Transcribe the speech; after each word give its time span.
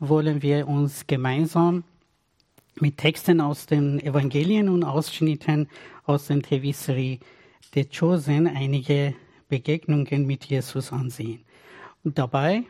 wollen 0.00 0.40
wir 0.40 0.66
uns 0.66 1.06
gemeinsam 1.06 1.84
mit 2.80 2.96
Texten 2.96 3.40
aus 3.40 3.66
den 3.66 4.00
Evangelien 4.00 4.70
und 4.70 4.82
Ausschnitten 4.82 5.68
aus 6.06 6.26
den 6.26 6.42
TV-Serie 6.42 7.20
Chosen 7.96 8.46
einige 8.46 9.14
Begegnungen 9.48 10.26
mit 10.26 10.46
Jesus 10.46 10.90
ansehen. 10.90 11.44
Und 12.02 12.18
dabei 12.18 12.64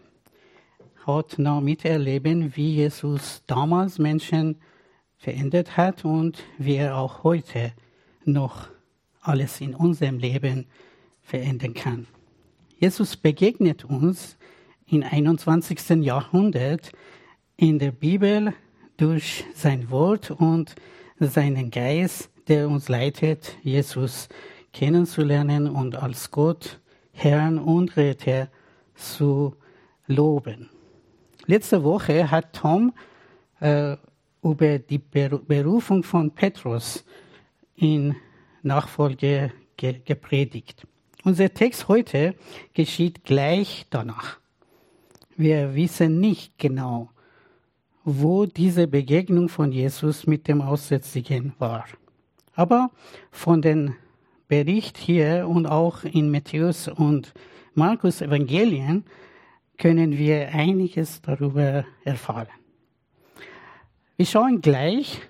hautnah 1.07 1.61
miterleben, 1.61 2.57
wie 2.57 2.75
Jesus 2.75 3.43
damals 3.47 3.99
Menschen 3.99 4.57
verändert 5.17 5.77
hat 5.77 6.05
und 6.05 6.43
wie 6.59 6.77
er 6.77 6.97
auch 6.97 7.23
heute 7.23 7.73
noch 8.25 8.69
alles 9.21 9.61
in 9.61 9.75
unserem 9.75 10.19
Leben 10.19 10.67
verändern 11.23 11.75
kann. 11.75 12.07
Jesus 12.79 13.17
begegnet 13.17 13.85
uns 13.85 14.37
im 14.89 15.05
21. 15.05 16.03
Jahrhundert 16.03 16.91
in 17.61 17.79
der 17.79 17.91
Bibel 17.91 18.55
durch 18.97 19.45
sein 19.55 19.91
Wort 19.91 20.31
und 20.31 20.75
seinen 21.19 21.71
Geist, 21.71 22.31
der 22.49 22.67
uns 22.71 22.89
leitet, 22.89 23.55
Jesus 23.63 24.31
kennenzulernen 24.73 25.69
und 25.69 25.95
als 25.95 26.31
Gott, 26.31 26.81
Herrn 27.13 27.59
und 27.59 27.99
Retter 27.99 28.49
zu 28.95 29.55
loben. 30.07 30.71
Letzte 31.45 31.85
Woche 31.85 32.31
hat 32.31 32.55
Tom 32.55 32.95
äh, 33.61 33.95
über 34.43 34.79
die 34.79 34.99
Berufung 34.99 36.03
von 36.03 36.31
Petrus 36.31 37.05
in 37.77 38.17
Nachfolge 38.63 39.53
ge 39.77 40.01
gepredigt. 40.03 40.87
Unser 41.25 41.53
Text 41.53 41.89
heute 41.89 42.35
geschieht 42.73 43.25
gleich 43.25 43.85
danach. 43.91 44.39
Wir 45.37 45.75
wissen 45.75 46.21
nicht 46.21 46.59
genau, 46.59 47.11
wo 48.05 48.47
diese 48.47 48.87
Begegnung 48.87 49.49
von 49.49 49.73
Jesus 49.73 50.27
mit 50.27 50.49
dem 50.49 50.63
Aussätzigen 50.63 51.53
war. 51.59 51.85
Aber 52.55 52.91
von 53.31 53.63
den 53.63 53.97
Bericht 54.49 54.99
hier 54.99 55.47
und 55.49 55.67
auch 55.67 56.05
in 56.05 56.31
Matthäus 56.31 56.89
und 56.89 57.33
Markus 57.75 58.21
Evangelien 58.21 59.05
können 59.79 60.19
wir 60.19 60.49
einiges 60.49 61.23
darüber 61.23 61.85
erfahren. 62.05 62.49
Wir 64.17 64.27
schauen 64.27 64.61
gleich 64.61 65.21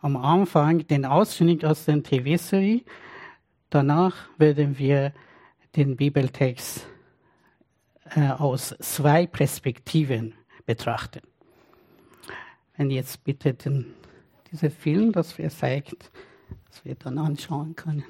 am 0.00 0.16
Anfang 0.16 0.86
den 0.86 1.04
Ausschnitt 1.04 1.64
aus 1.64 1.84
der 1.84 2.02
TV-Serie. 2.02 2.82
Danach 3.70 4.16
werden 4.38 4.78
wir 4.78 5.12
den 5.76 5.96
Bibeltext 5.96 6.86
äh, 8.14 8.30
aus 8.30 8.74
zwei 8.80 9.26
Perspektiven 9.26 10.34
betrachten. 10.64 11.20
Wenn 12.76 12.90
jetzt 12.90 13.24
bitte 13.24 13.54
den, 13.54 13.94
dieser 14.52 14.70
Film, 14.70 15.12
das 15.12 15.38
wir 15.38 15.48
zeigt, 15.50 16.10
dass 16.68 16.84
wir 16.84 16.94
dann 16.94 17.18
anschauen 17.18 17.74
können. 17.74 18.04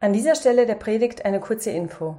An 0.00 0.12
dieser 0.12 0.34
Stelle 0.34 0.66
der 0.66 0.74
Predigt 0.74 1.24
eine 1.24 1.40
kurze 1.40 1.70
Info. 1.70 2.16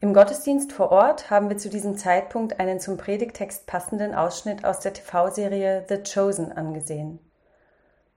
Im 0.00 0.12
Gottesdienst 0.12 0.72
vor 0.72 0.90
Ort 0.90 1.30
haben 1.30 1.48
wir 1.48 1.56
zu 1.56 1.70
diesem 1.70 1.96
Zeitpunkt 1.96 2.60
einen 2.60 2.80
zum 2.80 2.98
Predigtext 2.98 3.66
passenden 3.66 4.14
Ausschnitt 4.14 4.64
aus 4.64 4.80
der 4.80 4.92
TV-Serie 4.92 5.86
The 5.88 6.02
Chosen 6.02 6.52
angesehen. 6.52 7.18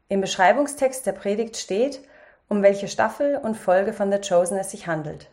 Im 0.09 0.19
Beschreibungstext 0.19 1.05
der 1.05 1.13
Predigt 1.13 1.55
steht, 1.57 2.01
um 2.49 2.63
welche 2.63 2.87
Staffel 2.87 3.37
und 3.37 3.55
Folge 3.55 3.93
von 3.93 4.11
The 4.11 4.19
Chosen 4.19 4.57
es 4.57 4.71
sich 4.71 4.87
handelt. 4.87 5.29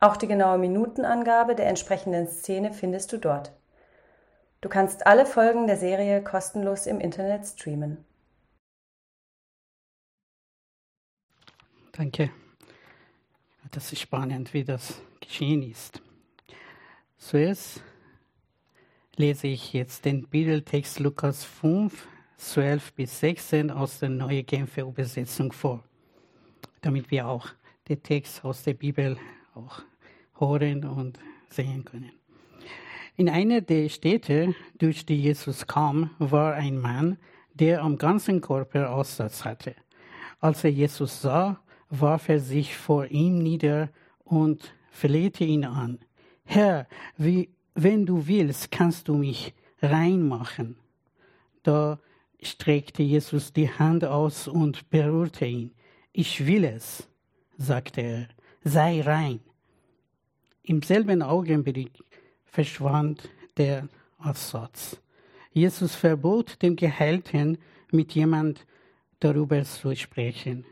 Auch 0.00 0.16
die 0.16 0.28
genaue 0.28 0.58
Minutenangabe 0.58 1.54
der 1.54 1.66
entsprechenden 1.66 2.28
Szene 2.28 2.72
findest 2.72 3.12
du 3.12 3.18
dort. 3.18 3.52
Du 4.60 4.68
kannst 4.68 5.06
alle 5.06 5.24
Folgen 5.24 5.68
der 5.68 5.76
Serie 5.76 6.22
kostenlos 6.22 6.86
im 6.86 6.98
Internet 6.98 7.46
streamen. 7.46 8.04
Danke. 11.92 12.30
Das 13.70 13.92
ist 13.92 14.00
spannend, 14.00 14.52
wie 14.54 14.64
das 14.64 15.00
geschehen 15.20 15.62
ist. 15.62 16.02
Zuerst 17.18 17.82
lese 19.16 19.46
ich 19.46 19.72
jetzt 19.72 20.04
den 20.04 20.26
Bibeltext 20.26 20.98
Lukas 20.98 21.44
5, 21.44 22.08
12 22.36 22.92
bis 22.94 23.20
16 23.20 23.70
aus 23.70 24.00
der 24.00 24.08
Neue 24.08 24.42
Genfer 24.42 24.82
Übersetzung 24.82 25.52
vor, 25.52 25.84
damit 26.80 27.10
wir 27.12 27.28
auch 27.28 27.48
den 27.88 28.02
Text 28.02 28.44
aus 28.44 28.64
der 28.64 28.74
Bibel 28.74 29.16
auch 29.54 29.82
hören 30.38 30.84
und 30.84 31.18
sehen 31.48 31.84
können. 31.84 32.17
In 33.18 33.28
einer 33.28 33.62
der 33.62 33.88
Städte, 33.88 34.54
durch 34.78 35.04
die 35.04 35.20
Jesus 35.20 35.66
kam, 35.66 36.10
war 36.20 36.54
ein 36.54 36.78
Mann, 36.78 37.18
der 37.52 37.82
am 37.82 37.98
ganzen 37.98 38.40
Körper 38.40 38.92
Aussatz 38.92 39.44
hatte. 39.44 39.74
Als 40.38 40.62
er 40.62 40.70
Jesus 40.70 41.22
sah, 41.22 41.60
warf 41.90 42.28
er 42.28 42.38
sich 42.38 42.76
vor 42.76 43.06
ihm 43.06 43.38
nieder 43.38 43.88
und 44.22 44.72
flehte 44.92 45.42
ihn 45.42 45.64
an. 45.64 45.98
Herr, 46.44 46.86
wie, 47.16 47.48
wenn 47.74 48.06
du 48.06 48.28
willst, 48.28 48.70
kannst 48.70 49.08
du 49.08 49.16
mich 49.16 49.52
reinmachen. 49.82 50.76
Da 51.64 51.98
streckte 52.40 53.02
Jesus 53.02 53.52
die 53.52 53.68
Hand 53.68 54.04
aus 54.04 54.46
und 54.46 54.90
berührte 54.90 55.44
ihn. 55.44 55.72
Ich 56.12 56.46
will 56.46 56.62
es, 56.62 57.08
sagte 57.56 58.00
er, 58.00 58.28
sei 58.62 59.00
rein. 59.00 59.40
Im 60.62 60.82
selben 60.82 61.22
Augenblick 61.22 62.04
verschwand 62.50 63.28
der 63.56 63.88
Aussatz. 64.18 65.00
Jesus 65.52 65.94
verbot 65.94 66.60
dem 66.62 66.76
Geheilten, 66.76 67.58
mit 67.90 68.12
jemand 68.12 68.66
darüber 69.20 69.62
zu 69.64 69.94
sprechen. 69.96 70.64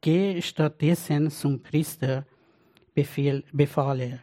Geh 0.00 0.40
stattdessen 0.42 1.30
zum 1.30 1.60
Priester, 1.60 2.24
befehl, 2.94 3.44
befahl 3.52 4.00
er. 4.00 4.20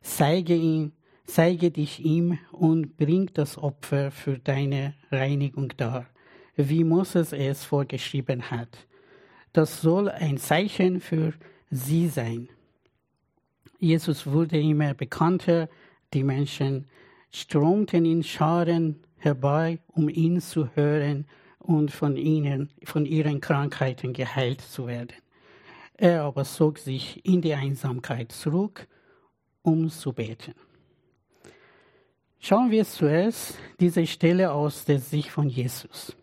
Zeige, 0.00 0.54
ihn, 0.54 0.92
zeige 1.24 1.70
dich 1.70 2.00
ihm 2.00 2.38
und 2.50 2.96
bring 2.96 3.30
das 3.34 3.56
Opfer 3.56 4.10
für 4.10 4.38
deine 4.38 4.94
Reinigung 5.10 5.72
dar, 5.76 6.06
wie 6.56 6.82
Moses 6.82 7.32
es 7.32 7.64
vorgeschrieben 7.64 8.50
hat. 8.50 8.86
Das 9.52 9.82
soll 9.82 10.08
ein 10.08 10.38
Zeichen 10.38 11.00
für 11.00 11.34
sie 11.70 12.08
sein. 12.08 12.48
Jesus 13.82 14.28
wurde 14.28 14.60
immer 14.60 14.94
bekannter, 14.94 15.68
die 16.14 16.22
Menschen 16.22 16.86
strömten 17.32 18.04
in 18.04 18.22
Scharen 18.22 19.02
herbei, 19.16 19.80
um 19.88 20.08
ihn 20.08 20.40
zu 20.40 20.68
hören 20.76 21.26
und 21.58 21.90
von 21.90 22.16
ihnen, 22.16 22.70
von 22.84 23.06
ihren 23.06 23.40
Krankheiten 23.40 24.12
geheilt 24.12 24.60
zu 24.60 24.86
werden. 24.86 25.16
Er 25.94 26.22
aber 26.22 26.44
zog 26.44 26.78
sich 26.78 27.26
in 27.26 27.42
die 27.42 27.54
Einsamkeit 27.54 28.30
zurück, 28.30 28.86
um 29.62 29.90
zu 29.90 30.12
beten. 30.12 30.54
Schauen 32.38 32.70
wir 32.70 32.84
zuerst 32.84 33.58
diese 33.80 34.06
Stelle 34.06 34.52
aus 34.52 34.84
der 34.84 35.00
Sicht 35.00 35.30
von 35.30 35.48
Jesus. 35.48 36.16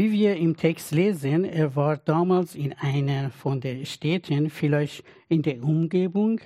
Wie 0.00 0.12
wir 0.12 0.34
im 0.36 0.56
Text 0.56 0.92
lesen, 0.92 1.44
er 1.44 1.76
war 1.76 1.98
damals 1.98 2.54
in 2.54 2.72
einer 2.72 3.28
von 3.28 3.60
den 3.60 3.84
Städten, 3.84 4.48
vielleicht 4.48 5.04
in 5.28 5.42
der 5.42 5.62
Umgebung. 5.62 6.40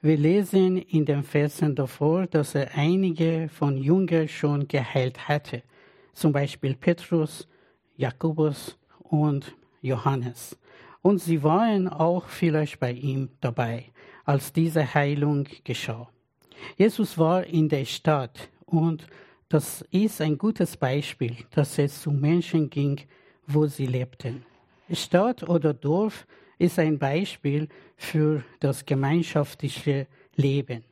Wir 0.00 0.16
lesen 0.16 0.78
in 0.78 1.04
den 1.04 1.22
Versen 1.22 1.74
davor, 1.74 2.26
dass 2.26 2.54
er 2.54 2.74
einige 2.74 3.50
von 3.50 3.76
Jüngern 3.76 4.26
schon 4.26 4.66
geheilt 4.66 5.28
hatte 5.28 5.62
zum 6.14 6.32
Beispiel 6.32 6.76
Petrus, 6.76 7.46
Jakobus 7.98 8.78
und 9.00 9.54
Johannes. 9.82 10.58
Und 11.02 11.18
sie 11.18 11.42
waren 11.42 11.88
auch 11.88 12.24
vielleicht 12.24 12.80
bei 12.80 12.92
ihm 12.92 13.28
dabei, 13.42 13.92
als 14.24 14.50
diese 14.50 14.94
Heilung 14.94 15.46
geschah. 15.62 16.08
Jesus 16.78 17.18
war 17.18 17.44
in 17.44 17.68
der 17.68 17.84
Stadt 17.84 18.48
und 18.64 19.06
das 19.48 19.82
ist 19.90 20.20
ein 20.20 20.36
gutes 20.36 20.76
Beispiel, 20.76 21.36
dass 21.50 21.78
es 21.78 22.02
zu 22.02 22.10
Menschen 22.10 22.68
ging, 22.68 23.00
wo 23.46 23.66
sie 23.66 23.86
lebten. 23.86 24.44
Stadt 24.90 25.48
oder 25.48 25.74
Dorf 25.74 26.26
ist 26.58 26.78
ein 26.78 26.98
Beispiel 26.98 27.68
für 27.96 28.42
das 28.60 28.84
gemeinschaftliche 28.84 30.06
Leben. 30.36 30.84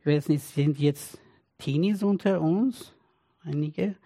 Ich 0.00 0.06
weiß 0.06 0.28
nicht, 0.28 0.42
sind 0.42 0.78
jetzt 0.78 1.18
Teenies 1.58 2.02
unter 2.02 2.40
uns? 2.40 2.92
Einige? 3.44 3.96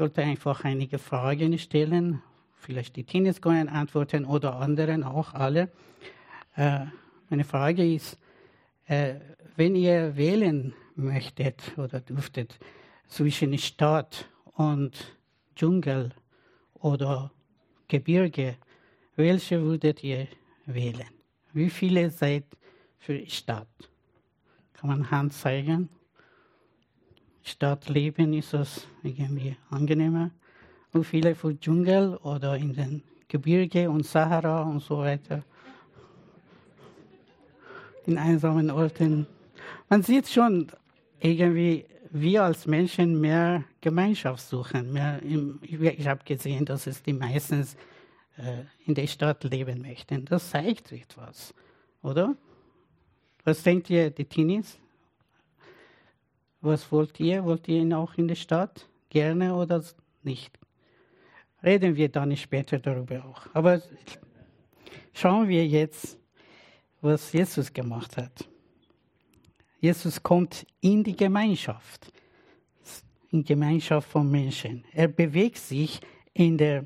wollte 0.00 0.22
einfach 0.22 0.64
einige 0.64 0.98
Fragen 0.98 1.58
stellen. 1.58 2.22
Vielleicht 2.54 2.96
die 2.96 3.04
Teenies 3.04 3.40
können 3.40 3.68
antworten 3.68 4.24
oder 4.24 4.56
anderen 4.56 5.04
auch 5.04 5.34
alle. 5.34 5.70
Äh, 6.56 6.86
meine 7.28 7.44
Frage 7.44 7.94
ist, 7.94 8.18
äh, 8.86 9.16
wenn 9.56 9.76
ihr 9.76 10.16
wählen 10.16 10.72
möchtet 10.96 11.62
oder 11.76 12.00
dürftet 12.00 12.58
zwischen 13.10 13.58
Stadt 13.58 14.26
und 14.54 15.16
Dschungel 15.54 16.10
oder 16.74 17.30
Gebirge, 17.88 18.56
welche 19.16 19.60
würdet 19.60 20.02
ihr 20.02 20.28
wählen? 20.64 21.10
Wie 21.52 21.68
viele 21.68 22.08
seid 22.08 22.44
für 22.98 23.28
Stadt? 23.28 23.68
Kann 24.72 24.88
man 24.88 25.10
Hand 25.10 25.32
zeigen? 25.34 25.90
Stadtleben 27.42 28.32
ist 28.32 28.54
es 28.54 28.86
irgendwie 29.02 29.56
angenehmer. 29.70 30.30
Und 30.92 31.04
viele 31.04 31.34
für 31.34 31.58
Dschungel 31.58 32.16
oder 32.18 32.56
in 32.56 32.72
den 32.72 33.02
Gebirge 33.28 33.90
und 33.90 34.06
Sahara 34.06 34.62
und 34.62 34.80
so 34.80 34.98
weiter. 34.98 35.42
In 38.06 38.18
einsamen 38.18 38.70
Orten. 38.70 39.26
Man 39.88 40.02
sieht 40.02 40.28
schon 40.28 40.70
irgendwie, 41.20 41.84
wir 42.10 42.42
als 42.42 42.66
Menschen 42.66 43.20
mehr 43.20 43.64
Gemeinschaft 43.80 44.46
suchen. 44.46 44.96
Ich 45.62 46.06
habe 46.06 46.24
gesehen, 46.24 46.64
dass 46.64 46.86
es 46.86 47.02
die 47.02 47.12
meistens 47.12 47.76
äh, 48.36 48.64
in 48.84 48.94
der 48.94 49.06
Stadt 49.06 49.44
leben 49.44 49.82
möchten. 49.82 50.24
Das 50.24 50.50
zeigt 50.50 50.92
etwas, 50.92 51.54
oder? 52.02 52.36
Was 53.44 53.62
denkt 53.62 53.88
ihr, 53.90 54.10
die 54.10 54.24
Teenies? 54.24 54.78
Was 56.60 56.90
wollt 56.92 57.18
ihr? 57.20 57.44
Wollt 57.44 57.68
ihr 57.68 57.96
auch 57.96 58.14
in 58.14 58.28
der 58.28 58.34
Stadt? 58.34 58.88
Gerne 59.08 59.54
oder 59.54 59.82
nicht? 60.22 60.58
Reden 61.62 61.96
wir 61.96 62.08
dann 62.08 62.36
später 62.36 62.78
darüber 62.78 63.24
auch. 63.24 63.46
Aber 63.54 63.80
schauen 65.12 65.48
wir 65.48 65.66
jetzt, 65.66 66.18
was 67.00 67.32
Jesus 67.32 67.72
gemacht 67.72 68.16
hat. 68.16 68.49
Jesus 69.80 70.22
kommt 70.22 70.66
in 70.82 71.02
die 71.02 71.16
Gemeinschaft, 71.16 72.12
in 73.30 73.42
Gemeinschaft 73.42 74.10
von 74.10 74.30
Menschen. 74.30 74.84
Er 74.92 75.08
bewegt 75.08 75.56
sich 75.56 76.00
in 76.34 76.58
der 76.58 76.84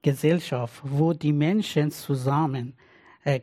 Gesellschaft, 0.00 0.80
wo 0.84 1.12
die 1.12 1.32
Menschen 1.32 1.90
zusammen 1.90 2.74
äh. 3.24 3.40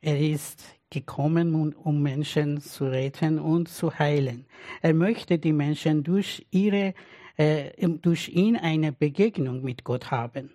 Er 0.00 0.20
ist 0.20 0.64
gekommen, 0.90 1.74
um 1.74 2.00
Menschen 2.00 2.60
zu 2.60 2.84
retten 2.84 3.40
und 3.40 3.68
zu 3.68 3.98
heilen. 3.98 4.46
Er 4.80 4.94
möchte 4.94 5.38
die 5.38 5.52
Menschen 5.52 6.04
durch, 6.04 6.46
ihre, 6.52 6.94
äh, 7.36 7.88
durch 8.00 8.28
ihn 8.28 8.56
eine 8.56 8.92
Begegnung 8.92 9.62
mit 9.62 9.82
Gott 9.82 10.12
haben. 10.12 10.52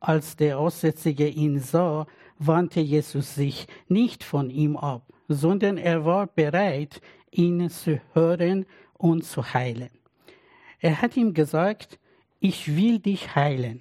Als 0.00 0.36
der 0.36 0.58
Aussätzige 0.58 1.28
ihn 1.28 1.60
sah, 1.60 2.06
wandte 2.38 2.80
Jesus 2.80 3.34
sich 3.34 3.66
nicht 3.88 4.24
von 4.24 4.48
ihm 4.48 4.76
ab, 4.76 5.02
sondern 5.28 5.78
er 5.78 6.04
war 6.04 6.26
bereit, 6.26 7.00
ihn 7.30 7.68
zu 7.70 8.00
hören 8.12 8.66
und 8.94 9.24
zu 9.24 9.52
heilen. 9.52 9.90
Er 10.80 11.02
hat 11.02 11.16
ihm 11.16 11.34
gesagt, 11.34 11.98
ich 12.40 12.76
will 12.76 12.98
dich 12.98 13.34
heilen. 13.34 13.80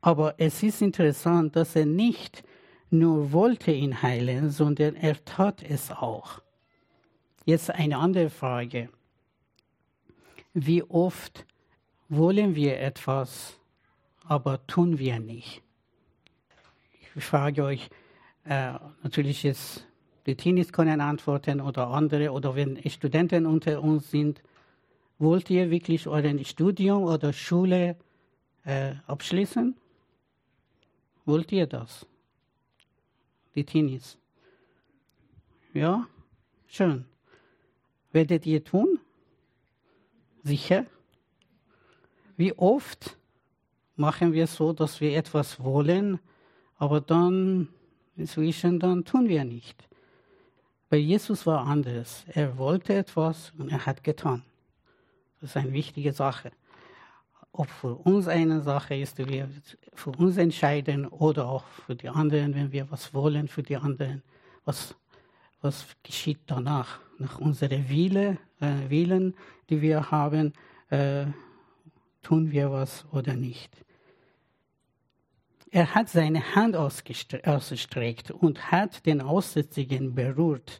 Aber 0.00 0.34
es 0.38 0.62
ist 0.62 0.82
interessant, 0.82 1.56
dass 1.56 1.76
er 1.76 1.86
nicht 1.86 2.44
nur 2.90 3.32
wollte 3.32 3.72
ihn 3.72 4.02
heilen, 4.02 4.50
sondern 4.50 4.96
er 4.96 5.24
tat 5.24 5.62
es 5.62 5.90
auch. 5.90 6.42
Jetzt 7.44 7.70
eine 7.70 7.98
andere 7.98 8.30
Frage. 8.30 8.90
Wie 10.52 10.82
oft 10.82 11.46
wollen 12.08 12.54
wir 12.54 12.78
etwas, 12.80 13.58
aber 14.24 14.66
tun 14.66 14.98
wir 14.98 15.18
nicht? 15.18 15.62
Ich 17.16 17.24
frage 17.24 17.64
euch, 17.64 17.88
äh, 18.44 18.74
natürlich 19.02 19.42
jetzt 19.42 19.86
die 20.26 20.36
Teenies 20.36 20.72
können 20.72 21.00
antworten 21.00 21.60
oder 21.60 21.88
andere 21.88 22.30
oder 22.32 22.54
wenn 22.54 22.78
Studenten 22.88 23.46
unter 23.46 23.82
uns 23.82 24.10
sind, 24.10 24.42
wollt 25.18 25.50
ihr 25.50 25.70
wirklich 25.70 26.06
euer 26.06 26.44
Studium 26.44 27.04
oder 27.04 27.32
Schule 27.32 27.96
äh, 28.64 28.94
abschließen? 29.06 29.76
Wollt 31.24 31.52
ihr 31.52 31.66
das? 31.66 32.06
die 33.54 33.64
Teenies. 33.64 34.18
Ja, 35.72 36.06
schön. 36.66 37.04
Werdet 38.12 38.46
ihr 38.46 38.62
tun? 38.62 38.98
Sicher? 40.42 40.86
Wie 42.36 42.52
oft 42.52 43.16
machen 43.96 44.32
wir 44.32 44.46
so, 44.46 44.72
dass 44.72 45.00
wir 45.00 45.16
etwas 45.16 45.62
wollen, 45.62 46.18
aber 46.76 47.00
dann 47.00 47.68
inzwischen 48.16 48.78
dann 48.78 49.04
tun 49.04 49.28
wir 49.28 49.44
nicht. 49.44 49.88
Bei 50.94 50.98
Jesus 50.98 51.44
war 51.44 51.66
anders. 51.66 52.24
Er 52.28 52.56
wollte 52.56 52.94
etwas 52.94 53.52
und 53.58 53.68
er 53.68 53.84
hat 53.84 54.04
getan. 54.04 54.44
Das 55.40 55.50
ist 55.50 55.56
eine 55.56 55.72
wichtige 55.72 56.12
Sache 56.12 56.52
ob 57.56 57.68
für 57.68 57.94
uns 57.94 58.28
eine 58.28 58.60
Sache 58.60 58.94
ist, 58.96 59.18
die 59.18 59.28
wir 59.28 59.48
für 59.92 60.10
uns 60.10 60.36
entscheiden 60.36 61.06
oder 61.06 61.48
auch 61.48 61.64
für 61.86 61.94
die 61.96 62.08
anderen, 62.08 62.54
wenn 62.54 62.72
wir 62.72 62.90
was 62.90 63.14
wollen 63.14 63.48
für 63.48 63.62
die 63.62 63.76
anderen, 63.76 64.22
was, 64.64 64.94
was 65.62 65.86
geschieht 66.02 66.40
danach, 66.46 67.00
nach 67.18 67.38
unserer 67.38 67.88
Wille, 67.88 68.38
äh, 68.60 68.88
Willen, 68.88 69.34
die 69.70 69.80
wir 69.80 70.10
haben, 70.10 70.52
äh, 70.90 71.26
tun 72.22 72.50
wir 72.50 72.72
was 72.72 73.04
oder 73.12 73.34
nicht. 73.34 73.70
Er 75.74 75.92
hat 75.92 76.08
seine 76.08 76.54
Hand 76.54 76.76
ausgestreckt 76.76 78.30
und 78.30 78.70
hat 78.70 79.04
den 79.06 79.20
Aussätzigen 79.20 80.14
berührt. 80.14 80.78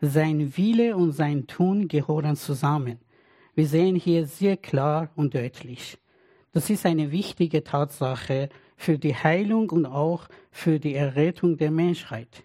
Sein 0.00 0.56
Wille 0.56 0.96
und 0.96 1.10
sein 1.10 1.48
Tun 1.48 1.88
gehören 1.88 2.36
zusammen. 2.36 3.00
Wir 3.56 3.66
sehen 3.66 3.96
hier 3.96 4.28
sehr 4.28 4.56
klar 4.56 5.10
und 5.16 5.34
deutlich. 5.34 5.98
Das 6.52 6.70
ist 6.70 6.86
eine 6.86 7.10
wichtige 7.10 7.64
Tatsache 7.64 8.50
für 8.76 8.98
die 8.98 9.16
Heilung 9.16 9.68
und 9.70 9.84
auch 9.84 10.28
für 10.52 10.78
die 10.78 10.94
Errettung 10.94 11.56
der 11.56 11.72
Menschheit. 11.72 12.44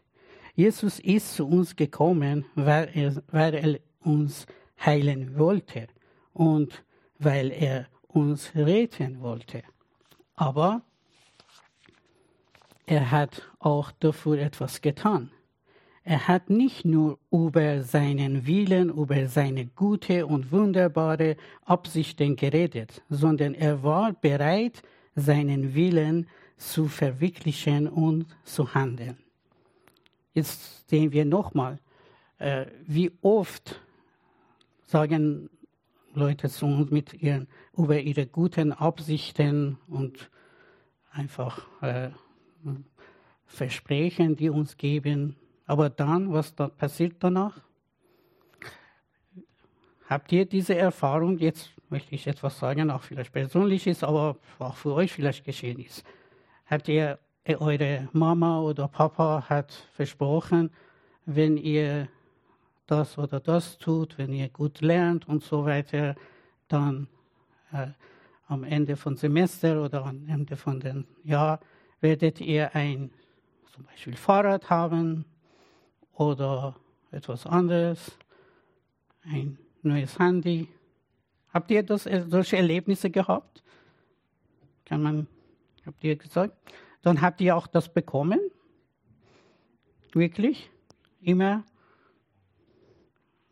Jesus 0.56 1.00
ist 1.00 1.36
zu 1.36 1.48
uns 1.48 1.76
gekommen, 1.76 2.46
weil 2.56 2.90
er, 2.96 3.22
weil 3.32 3.54
er 3.54 3.80
uns 4.00 4.48
heilen 4.84 5.38
wollte 5.38 5.86
und 6.34 6.84
weil 7.20 7.52
er 7.52 7.86
uns 8.08 8.56
retten 8.56 9.22
wollte. 9.22 9.62
Aber 10.34 10.82
er 12.86 13.12
hat 13.12 13.42
auch 13.60 13.92
dafür 13.92 14.40
etwas 14.40 14.82
getan. 14.82 15.32
Er 16.04 16.28
hat 16.28 16.52
nicht 16.52 16.86
nur 16.86 17.18
über 17.32 17.82
seinen 17.82 18.46
Willen, 18.46 18.90
über 18.90 19.28
seine 19.28 19.66
gute 19.66 20.28
und 20.28 20.52
wunderbare 20.52 21.36
Absichten 21.66 22.36
geredet, 22.36 23.02
sondern 23.10 23.56
er 23.56 23.82
war 23.82 24.14
bereit, 24.14 24.84
seinen 25.16 25.74
Willen 25.74 26.28
zu 26.58 26.88
verwirklichen 26.88 27.88
und 27.88 28.28
zu 28.44 28.76
handeln. 28.76 29.18
Jetzt 30.34 30.88
sehen 30.90 31.12
wir 31.12 31.26
nochmal, 31.26 31.80
äh, 32.38 32.68
wie 32.86 33.12
oft 33.22 33.82
sagen 34.86 35.50
Leute 36.14 36.50
zu 36.50 36.68
uns 36.68 36.92
mit 36.92 37.14
ihren, 37.14 37.48
über 37.76 38.00
ihre 38.00 38.28
guten 38.28 38.74
Absichten 38.74 39.78
und 39.88 40.30
einfach 41.12 41.66
äh, 41.82 42.10
Versprechen, 43.46 44.36
die 44.36 44.50
uns 44.50 44.78
geben, 44.78 45.36
aber 45.66 45.90
dann, 45.90 46.32
was 46.34 46.56
da 46.56 46.68
passiert 46.68 47.16
danach? 47.20 47.62
Habt 50.08 50.32
ihr 50.32 50.46
diese 50.46 50.76
Erfahrung, 50.76 51.38
jetzt 51.40 51.72
möchte 51.90 52.14
ich 52.14 52.28
etwas 52.28 52.60
sagen, 52.60 52.92
auch 52.92 53.02
vielleicht 53.02 53.34
persönlich 53.34 53.88
ist, 53.88 54.04
aber 54.04 54.38
auch 54.60 54.76
für 54.76 54.94
euch 54.94 55.12
vielleicht 55.12 55.44
geschehen 55.46 55.80
ist. 55.80 56.04
Habt 56.68 56.88
ihr, 56.88 57.20
äh, 57.44 57.56
eure 57.56 58.10
Mama 58.12 58.60
oder 58.60 58.88
Papa 58.88 59.46
hat 59.48 59.72
versprochen, 59.94 60.72
wenn 61.26 61.58
ihr 61.58 62.08
das 62.88 63.18
oder 63.18 63.40
das 63.40 63.78
tut, 63.78 64.18
wenn 64.18 64.34
ihr 64.34 64.50
gut 64.50 64.82
lernt 64.82 65.28
und 65.28 65.44
so 65.44 65.66
weiter, 65.66 66.16
dann 66.68 67.08
äh, 67.72 67.88
am 68.48 68.64
Ende 68.64 68.96
von 68.96 69.16
Semester 69.16 69.84
oder 69.84 70.06
am 70.06 70.28
Ende 70.28 70.56
von 70.56 70.80
dem 70.80 71.06
Jahr 71.24 71.60
werdet 72.02 72.42
ihr 72.42 72.76
ein 72.76 73.12
zum 73.74 73.84
Beispiel 73.86 74.16
Fahrrad 74.16 74.70
haben 74.70 75.26
oder 76.14 76.76
etwas 77.12 77.46
anderes, 77.46 78.18
ein 79.24 79.58
neues 79.82 80.18
Handy. 80.18 80.70
Habt 81.54 81.72
ihr 81.72 81.84
das, 81.84 82.06
äh, 82.06 82.26
solche 82.28 82.58
Erlebnisse 82.58 83.10
gehabt? 83.10 83.64
Kann 84.86 85.02
man, 85.02 85.28
habt 85.86 86.04
ihr 86.04 86.16
gesagt? 86.16 86.56
Dann 87.02 87.22
habt 87.22 87.42
ihr 87.42 87.56
auch 87.56 87.68
das 87.68 87.92
bekommen? 87.92 88.40
Wirklich? 90.14 90.70
Immer? 91.22 91.64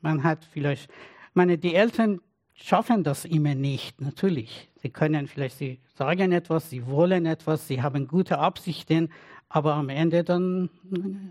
Man 0.02 0.24
hat 0.24 0.46
vielleicht, 0.46 0.90
meine, 1.34 1.58
die 1.58 1.76
Eltern 1.76 2.22
schaffen 2.56 3.04
das 3.04 3.26
immer 3.26 3.56
nicht, 3.56 4.02
natürlich. 4.02 4.70
Sie 4.76 4.90
können 4.90 5.28
vielleicht, 5.28 5.58
sie 5.58 5.80
sagen 5.96 6.32
etwas, 6.32 6.70
sie 6.70 6.86
wollen 6.86 7.26
etwas, 7.26 7.68
sie 7.68 7.82
haben 7.82 8.08
gute 8.08 8.40
Absichten, 8.40 9.10
aber 9.50 9.76
am 9.76 9.90
Ende 9.90 10.24
dann 10.24 10.70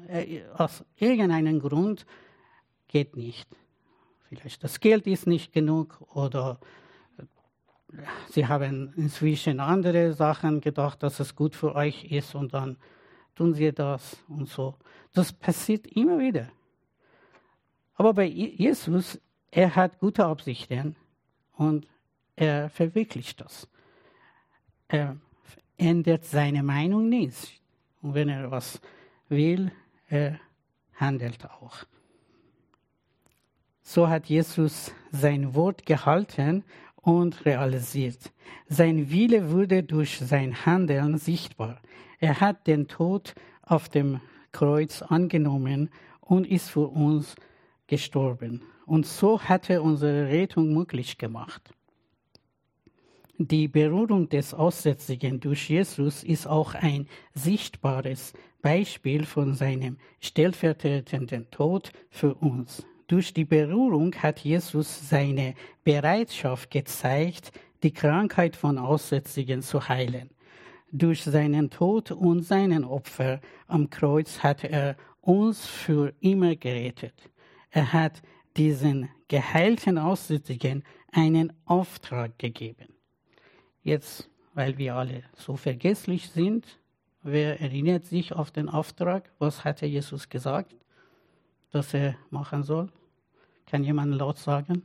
äh, 0.08 0.42
aus 0.56 0.84
irgendeinem 0.96 1.60
Grund 1.60 2.06
geht 2.88 3.16
nicht. 3.16 3.48
Vielleicht 4.28 4.62
das 4.62 4.80
Geld 4.80 5.06
ist 5.06 5.26
nicht 5.26 5.52
genug 5.52 6.00
oder 6.14 6.60
äh, 7.18 7.24
sie 8.30 8.46
haben 8.46 8.92
inzwischen 8.96 9.60
andere 9.60 10.12
Sachen 10.12 10.60
gedacht, 10.60 11.02
dass 11.02 11.20
es 11.20 11.34
gut 11.34 11.54
für 11.54 11.74
euch 11.74 12.04
ist 12.04 12.34
und 12.34 12.54
dann 12.54 12.76
tun 13.34 13.54
sie 13.54 13.72
das 13.72 14.22
und 14.28 14.48
so. 14.48 14.76
Das 15.12 15.32
passiert 15.32 15.86
immer 15.88 16.18
wieder. 16.18 16.48
Aber 17.94 18.14
bei 18.14 18.24
Jesus, 18.24 19.20
er 19.50 19.74
hat 19.76 19.98
gute 19.98 20.24
Absichten 20.24 20.96
und 21.52 21.86
er 22.36 22.70
verwirklicht 22.70 23.40
das. 23.40 23.68
Er 24.88 25.16
ändert 25.76 26.24
seine 26.24 26.62
Meinung 26.62 27.08
nicht. 27.08 27.60
Und 28.02 28.14
wenn 28.14 28.28
er 28.28 28.50
was 28.50 28.80
will, 29.28 29.70
er 30.08 30.38
handelt 30.94 31.44
auch. 31.50 31.84
So 33.82 34.08
hat 34.08 34.26
Jesus 34.26 34.92
sein 35.10 35.54
Wort 35.54 35.84
gehalten 35.86 36.64
und 36.96 37.44
realisiert. 37.44 38.32
Sein 38.68 39.10
Wille 39.10 39.50
wurde 39.50 39.82
durch 39.82 40.18
sein 40.18 40.64
Handeln 40.64 41.18
sichtbar. 41.18 41.80
Er 42.18 42.40
hat 42.40 42.66
den 42.66 42.86
Tod 42.86 43.34
auf 43.62 43.88
dem 43.88 44.20
Kreuz 44.52 45.02
angenommen 45.02 45.90
und 46.20 46.46
ist 46.46 46.70
für 46.70 46.88
uns 46.88 47.34
gestorben. 47.86 48.62
Und 48.86 49.06
so 49.06 49.40
hat 49.40 49.70
er 49.70 49.82
unsere 49.82 50.28
Rettung 50.28 50.72
möglich 50.72 51.18
gemacht. 51.18 51.72
Die 53.38 53.66
Berührung 53.66 54.28
des 54.28 54.54
Aussätzigen 54.54 55.40
durch 55.40 55.68
Jesus 55.68 56.22
ist 56.22 56.46
auch 56.46 56.74
ein 56.74 57.08
sichtbares 57.34 58.32
Beispiel 58.60 59.24
von 59.24 59.54
seinem 59.54 59.98
stellvertretenden 60.20 61.50
Tod 61.50 61.92
für 62.10 62.34
uns. 62.34 62.86
Durch 63.08 63.34
die 63.34 63.44
Berührung 63.44 64.14
hat 64.14 64.40
Jesus 64.40 65.08
seine 65.08 65.54
Bereitschaft 65.84 66.70
gezeigt, 66.70 67.52
die 67.82 67.92
Krankheit 67.92 68.54
von 68.54 68.78
Aussätzigen 68.78 69.60
zu 69.62 69.88
heilen. 69.88 70.30
Durch 70.92 71.24
seinen 71.24 71.70
Tod 71.70 72.10
und 72.10 72.42
seinen 72.42 72.84
Opfer 72.84 73.40
am 73.66 73.90
Kreuz 73.90 74.38
hat 74.38 74.62
er 74.62 74.96
uns 75.20 75.66
für 75.66 76.12
immer 76.20 76.54
gerettet. 76.54 77.30
Er 77.70 77.92
hat 77.92 78.22
diesen 78.56 79.08
geheilten 79.28 79.98
Aussätzigen 79.98 80.84
einen 81.10 81.52
Auftrag 81.64 82.38
gegeben. 82.38 82.88
Jetzt, 83.82 84.28
weil 84.54 84.78
wir 84.78 84.94
alle 84.94 85.24
so 85.36 85.56
vergesslich 85.56 86.30
sind, 86.30 86.66
wer 87.22 87.60
erinnert 87.60 88.04
sich 88.04 88.32
auf 88.32 88.50
den 88.50 88.68
Auftrag? 88.68 89.30
Was 89.38 89.64
hatte 89.64 89.86
Jesus 89.86 90.28
gesagt, 90.28 90.74
dass 91.70 91.94
er 91.94 92.16
machen 92.30 92.62
soll? 92.62 92.90
Kann 93.66 93.84
jemand 93.84 94.14
laut 94.14 94.38
sagen? 94.38 94.82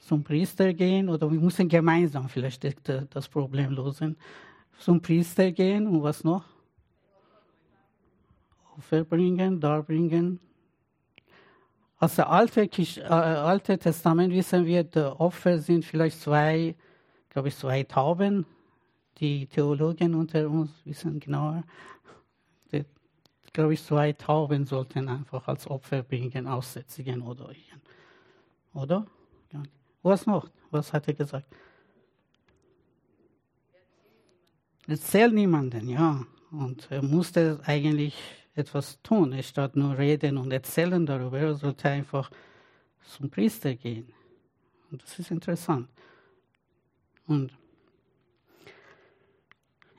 Zum 0.00 0.22
Priester 0.22 0.72
gehen 0.72 1.08
oder 1.08 1.30
wir 1.30 1.40
müssen 1.40 1.68
gemeinsam 1.68 2.28
vielleicht 2.28 2.62
das 3.10 3.28
Problem 3.28 3.72
lösen. 3.72 4.16
Zum 4.78 5.00
Priester 5.00 5.50
gehen 5.52 5.86
und 5.86 6.02
was 6.02 6.22
noch? 6.22 6.44
Opfer 8.76 9.04
bringen, 9.04 9.58
darbringen. 9.58 10.38
Aus 11.98 12.16
dem 12.16 12.26
Alten 12.26 12.68
äh, 12.78 13.02
Alte 13.02 13.78
Testament 13.78 14.32
wissen 14.32 14.66
wir, 14.66 14.84
die 14.84 14.98
Opfer 14.98 15.58
sind 15.58 15.84
vielleicht 15.84 16.20
zwei, 16.20 16.74
glaube 17.30 17.48
ich, 17.48 17.56
zwei 17.56 17.82
Tauben. 17.84 18.44
Die 19.18 19.46
Theologen 19.46 20.14
unter 20.14 20.48
uns 20.48 20.70
wissen 20.84 21.18
genauer 21.20 21.64
glaube 23.56 23.72
ich, 23.72 23.82
zwei 23.82 24.12
Tauben 24.12 24.66
sollten 24.66 25.08
einfach 25.08 25.48
als 25.48 25.66
Opfer 25.66 26.02
bringen, 26.02 26.46
Aussätzigen 26.46 27.22
oder 27.22 27.48
ihren. 27.48 27.80
Oder? 28.74 29.06
Was 30.02 30.26
noch? 30.26 30.50
Was 30.70 30.92
hat 30.92 31.08
er 31.08 31.14
gesagt? 31.14 31.46
Erzähl 34.86 35.32
niemanden, 35.32 35.88
ja. 35.88 36.22
Und 36.50 36.86
er 36.90 37.02
musste 37.02 37.58
eigentlich 37.64 38.14
etwas 38.56 39.00
tun, 39.02 39.40
statt 39.42 39.76
nur 39.76 39.96
reden 39.96 40.38
und 40.38 40.52
erzählen 40.52 41.04
darüber. 41.06 41.38
Er 41.38 41.54
sollte 41.54 41.88
einfach 41.88 42.30
zum 43.02 43.30
Priester 43.30 43.74
gehen. 43.74 44.12
Und 44.90 45.02
das 45.02 45.18
ist 45.18 45.30
interessant. 45.30 45.88
Und 47.26 47.52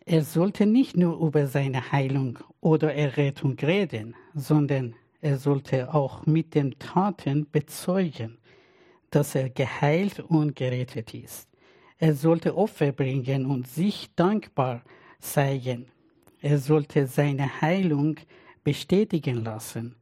er 0.06 0.24
sollte 0.24 0.66
nicht 0.66 0.96
nur 0.96 1.20
über 1.20 1.48
seine 1.48 1.92
Heilung 1.92 2.40
oder 2.62 2.94
Errettung 2.94 3.58
reden, 3.60 4.16
sondern 4.34 4.96
er 5.22 5.38
sollte 5.38 5.94
auch 5.94 6.26
mit 6.26 6.56
den 6.56 6.80
Taten 6.80 7.50
bezeugen, 7.52 8.38
dass 9.10 9.36
er 9.36 9.50
geheilt 9.50 10.20
und 10.20 10.56
gerettet 10.56 11.14
ist. 11.14 11.50
Er 11.98 12.14
sollte 12.14 12.56
Opfer 12.56 12.92
bringen 12.92 13.46
und 13.46 13.68
sich 13.68 14.10
dankbar 14.16 14.84
zeigen. 15.20 15.88
Er 16.42 16.60
sollte 16.60 17.08
seine 17.08 17.62
Heilung 17.62 18.18
bestätigen 18.68 19.46
lassen, 19.46 19.96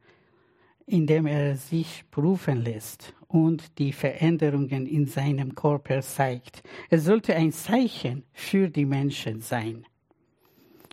indem 0.86 1.26
er 1.26 1.54
sich 1.54 2.02
prüfen 2.10 2.64
lässt 2.64 3.14
und 3.28 3.78
die 3.78 3.92
Veränderungen 3.92 4.88
in 4.88 5.06
seinem 5.06 5.54
Körper 5.54 6.02
zeigt. 6.02 6.64
Er 6.90 6.98
sollte 6.98 7.36
ein 7.36 7.52
Zeichen 7.52 8.24
für 8.32 8.68
die 8.68 8.84
Menschen 8.84 9.40
sein. 9.40 9.86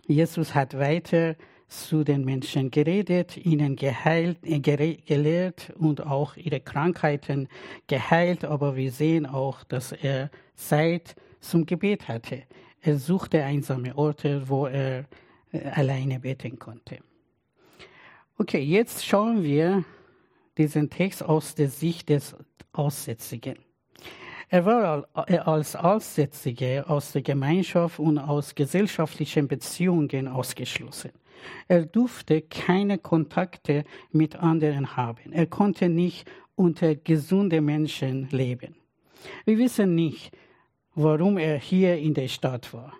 Jesus 0.06 0.54
hat 0.54 0.78
weiter 0.78 1.34
zu 1.66 2.04
den 2.04 2.24
Menschen 2.24 2.70
geredet, 2.70 3.36
ihnen 3.44 3.74
geheilt, 3.74 4.38
äh, 4.44 4.60
gelehrt 4.60 5.72
und 5.76 6.06
auch 6.06 6.36
ihre 6.36 6.60
Krankheiten 6.60 7.48
geheilt. 7.88 8.44
Aber 8.44 8.76
wir 8.76 8.92
sehen 8.92 9.26
auch, 9.26 9.64
dass 9.64 9.90
er 9.90 10.30
Zeit 10.54 11.16
zum 11.40 11.66
Gebet 11.66 12.06
hatte. 12.06 12.44
Er 12.82 12.98
suchte 12.98 13.42
einsame 13.42 13.98
Orte, 13.98 14.48
wo 14.48 14.66
er 14.66 15.06
äh, 15.50 15.58
alleine 15.70 16.20
beten 16.20 16.56
konnte. 16.56 17.00
Okay, 18.36 18.62
jetzt 18.62 19.06
schauen 19.06 19.44
wir 19.44 19.84
diesen 20.58 20.90
Text 20.90 21.22
aus 21.22 21.54
der 21.54 21.68
Sicht 21.68 22.08
des 22.08 22.34
Aussätzigen. 22.72 23.58
Er 24.48 24.64
war 24.64 25.06
als 25.14 25.76
Aussätzige 25.76 26.84
aus 26.88 27.12
der 27.12 27.22
Gemeinschaft 27.22 28.00
und 28.00 28.18
aus 28.18 28.56
gesellschaftlichen 28.56 29.46
Beziehungen 29.46 30.26
ausgeschlossen. 30.26 31.12
Er 31.68 31.86
durfte 31.86 32.42
keine 32.42 32.98
Kontakte 32.98 33.84
mit 34.10 34.34
anderen 34.34 34.96
haben. 34.96 35.32
Er 35.32 35.46
konnte 35.46 35.88
nicht 35.88 36.28
unter 36.56 36.96
gesunden 36.96 37.64
Menschen 37.64 38.28
leben. 38.30 38.74
Wir 39.44 39.58
wissen 39.58 39.94
nicht, 39.94 40.36
warum 40.96 41.38
er 41.38 41.58
hier 41.58 41.98
in 41.98 42.14
der 42.14 42.28
Stadt 42.28 42.74
war. 42.74 42.94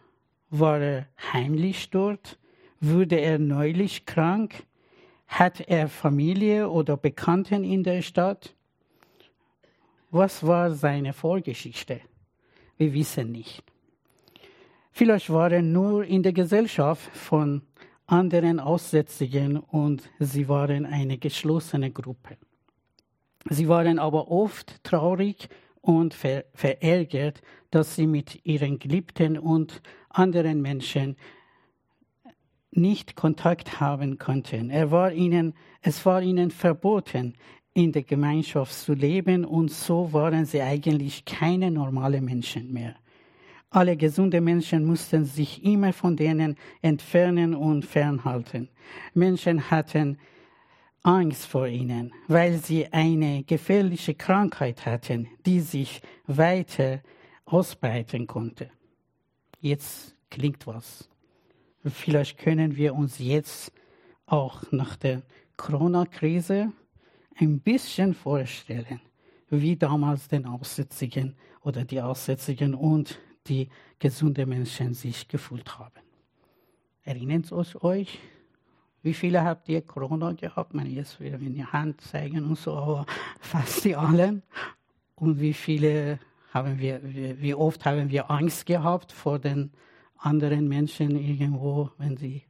War 0.51 0.81
er 0.81 1.09
heimlich 1.33 1.91
dort? 1.91 2.39
Wurde 2.81 3.17
er 3.17 3.41
neulich 3.41 4.07
krank? 4.07 4.65
Hat 5.27 5.61
er 5.61 5.89
Familie 5.89 6.69
oder 6.69 6.97
Bekannten 6.97 7.65
in 7.65 7.83
der 7.83 8.03
Stadt? 8.03 8.55
Was 10.11 10.47
war 10.47 10.71
seine 10.73 11.13
Vorgeschichte? 11.13 12.01
Wir 12.77 12.93
wissen 12.93 13.33
nicht. 13.33 13.63
Vielleicht 14.93 15.31
war 15.31 15.51
er 15.51 15.63
nur 15.63 16.05
in 16.05 16.23
der 16.23 16.33
Gesellschaft 16.33 17.11
von 17.17 17.63
anderen 18.07 18.61
Aussätzigen 18.61 19.57
und 19.57 20.09
sie 20.21 20.49
waren 20.49 20.87
eine 20.87 21.19
geschlossene 21.19 21.91
Gruppe. 21.91 22.37
Sie 23.49 23.69
waren 23.69 23.99
aber 23.99 24.31
oft 24.31 24.83
traurig 24.85 25.49
und 25.81 26.15
ver 26.15 26.45
verärgert, 26.55 27.43
dass 27.71 27.97
sie 27.97 28.07
mit 28.07 28.45
ihren 28.47 28.79
Geliebten 28.79 29.39
und 29.39 29.83
anderen 30.09 30.63
Menschen 30.63 31.17
nicht 32.77 33.17
Kontakt 33.17 33.81
haben 33.81 34.19
konnten. 34.19 34.71
Er 34.71 34.91
war 34.91 35.13
ihnen, 35.13 35.55
es 35.81 36.05
war 36.07 36.23
ihnen 36.23 36.51
verboten, 36.51 37.35
in 37.75 37.93
der 37.93 38.05
Gemeinschaft 38.05 38.73
zu 38.73 38.95
leben 38.95 39.45
und 39.45 39.71
so 39.71 40.13
waren 40.13 40.45
sie 40.45 40.63
eigentlich 40.63 41.25
keine 41.25 41.71
normalen 41.71 42.25
Menschen 42.25 42.73
mehr. 42.73 42.95
Alle 43.71 43.97
gesunden 43.97 44.45
Menschen 44.45 44.85
mussten 44.85 45.25
sich 45.25 45.65
immer 45.65 45.93
von 45.93 46.17
denen 46.17 46.57
entfernen 46.81 47.57
und 47.57 47.85
fernhalten. 47.85 48.69
Menschen 49.15 49.69
hatten 49.71 50.19
Angst 51.03 51.47
vor 51.47 51.67
ihnen, 51.67 52.13
weil 52.29 52.59
sie 52.59 52.87
eine 52.93 53.43
gefährliche 53.43 54.15
Krankheit 54.15 54.87
hatten, 54.87 55.29
die 55.45 55.59
sich 55.59 56.01
weiter 56.27 57.03
ausbreiten 57.45 58.29
konnte. 58.29 58.71
Jetzt 59.59 60.17
klingt 60.31 60.67
was. 60.69 61.11
Vielleicht 61.87 62.39
können 62.39 62.77
wir 62.77 62.95
uns 62.95 63.19
jetzt 63.19 63.73
auch 64.27 64.63
nach 64.71 64.97
der 64.97 65.23
Corona-Krise 65.57 66.73
ein 67.37 67.61
bisschen 67.61 68.15
vorstellen, 68.15 69.01
wie 69.51 69.77
damals 69.77 70.29
den 70.29 70.47
Aussätzigen 70.47 71.37
oder 71.61 71.85
die 71.85 72.01
Aussätzigen 72.01 72.75
und 72.75 73.19
die 73.47 73.69
gesunden 73.99 74.49
Menschen 74.49 74.95
sich 74.95 75.29
gefühlt 75.29 75.79
haben. 75.79 76.01
Erinnert 77.03 77.53
euch, 77.53 78.19
wie 79.03 79.13
viele 79.13 79.45
habt 79.45 79.69
ihr 79.69 79.83
Corona 79.83 80.33
gehabt? 80.33 80.73
Man 80.73 80.91
jetzt 80.91 81.21
wieder 81.21 81.39
in 81.39 81.55
die 81.55 81.67
Hand 81.67 82.01
zeigen 82.01 82.45
und 82.45 82.59
so, 82.59 82.73
aber 82.73 83.07
fast 83.41 83.85
die 83.85 83.95
allen. 83.95 84.43
Und 85.17 85.39
wie 85.39 85.53
viele 85.53 86.19
haben 86.55 86.79
wir, 86.79 87.01
wie 87.03 87.55
oft 87.55 87.85
haben 87.85 88.09
wir 88.09 88.31
Angst 88.31 88.65
gehabt 88.65 89.13
vor 89.13 89.39
den 89.39 89.71
anderen 90.25 90.69
Menschen 90.69 91.17
irgendwo, 91.17 91.91
wenn 91.99 92.17
sie 92.17 92.45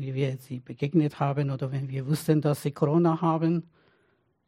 wie 0.00 0.14
wir 0.14 0.36
sie 0.38 0.60
begegnet 0.60 1.20
haben 1.20 1.50
oder 1.50 1.72
wenn 1.72 1.88
wir 1.88 2.06
wussten, 2.06 2.40
dass 2.40 2.62
sie 2.62 2.72
Corona 2.72 3.20
haben. 3.20 3.68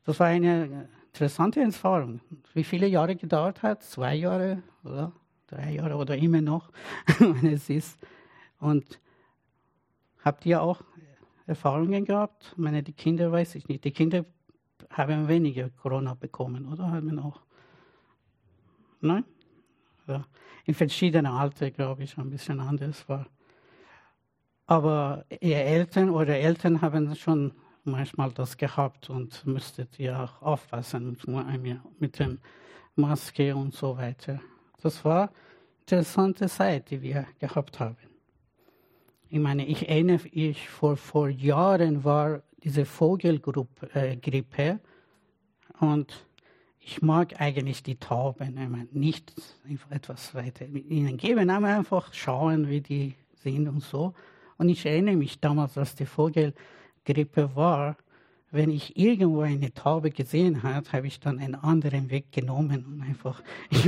Das 0.04 0.20
war 0.20 0.28
eine 0.28 0.88
interessante 1.08 1.60
Erfahrung. 1.60 2.20
Wie 2.54 2.64
viele 2.64 2.86
Jahre 2.86 3.16
gedauert 3.16 3.62
hat? 3.62 3.82
Zwei 3.82 4.14
Jahre 4.14 4.62
oder 4.84 5.12
drei 5.46 5.72
Jahre 5.72 5.96
oder 5.96 6.16
immer 6.16 6.40
noch, 6.40 6.70
wenn 7.18 7.52
es 7.52 7.68
ist. 7.68 7.98
Und 8.58 9.00
habt 10.24 10.46
ihr 10.46 10.62
auch 10.62 10.82
Erfahrungen 11.46 12.04
gehabt? 12.04 12.50
Ich 12.52 12.58
meine, 12.58 12.82
die 12.82 12.92
Kinder 12.92 13.32
weiß 13.32 13.56
ich 13.56 13.68
nicht. 13.68 13.84
Die 13.84 13.92
Kinder 13.92 14.24
haben 14.90 15.28
weniger 15.28 15.68
Corona 15.70 16.14
bekommen, 16.14 16.66
oder? 16.66 16.90
Haben 16.90 17.18
auch? 17.18 17.40
Nein? 19.00 19.24
Ja. 20.10 20.24
In 20.64 20.74
verschiedenen 20.74 21.32
Alter, 21.32 21.70
glaube 21.70 22.02
ich, 22.02 22.18
ein 22.18 22.30
bisschen 22.30 22.60
anders 22.60 23.08
war. 23.08 23.26
Aber 24.66 25.24
ihr 25.40 25.56
Eltern 25.56 26.10
oder 26.10 26.36
Eltern 26.36 26.80
haben 26.80 27.14
schon 27.16 27.52
manchmal 27.84 28.30
das 28.32 28.56
gehabt 28.56 29.10
und 29.10 29.44
müsstet 29.46 29.98
ihr 29.98 30.18
auch 30.18 30.42
aufpassen 30.42 31.16
mit 31.98 32.18
der 32.18 32.36
Maske 32.94 33.56
und 33.56 33.74
so 33.74 33.96
weiter. 33.96 34.40
Das 34.82 35.04
war 35.04 35.22
eine 35.22 35.30
interessante 35.80 36.48
Zeit, 36.48 36.90
die 36.90 37.02
wir 37.02 37.26
gehabt 37.38 37.80
haben. 37.80 37.96
Ich 39.28 39.38
meine, 39.38 39.64
ich 39.66 39.88
erinnere 39.88 40.20
mich, 40.32 40.68
vor, 40.68 40.96
vor 40.96 41.28
Jahren 41.28 42.04
war 42.04 42.42
diese 42.62 42.84
Vogelgrippe 42.84 43.88
äh, 43.94 44.78
und 45.80 46.26
ich 46.80 47.02
mag 47.02 47.40
eigentlich 47.40 47.82
die 47.82 47.96
Tauben. 47.96 48.54
Meine, 48.54 48.88
nicht 48.92 49.32
etwas 49.90 50.34
weiter 50.34 50.66
ihnen 50.66 51.16
geben, 51.16 51.50
aber 51.50 51.68
einfach 51.68 52.12
schauen, 52.12 52.68
wie 52.68 52.80
die 52.80 53.14
sind 53.34 53.68
und 53.68 53.82
so. 53.82 54.14
Und 54.56 54.68
ich 54.68 54.84
erinnere 54.84 55.16
mich 55.16 55.40
damals, 55.40 55.78
als 55.78 55.94
die 55.94 56.06
Vogelgrippe 56.06 57.54
war, 57.54 57.96
wenn 58.50 58.70
ich 58.70 58.96
irgendwo 58.96 59.42
eine 59.42 59.72
Taube 59.72 60.10
gesehen 60.10 60.62
habe, 60.62 60.90
habe 60.92 61.06
ich 61.06 61.20
dann 61.20 61.38
einen 61.38 61.54
anderen 61.54 62.10
Weg 62.10 62.32
genommen 62.32 62.84
und 62.84 63.02
einfach 63.02 63.42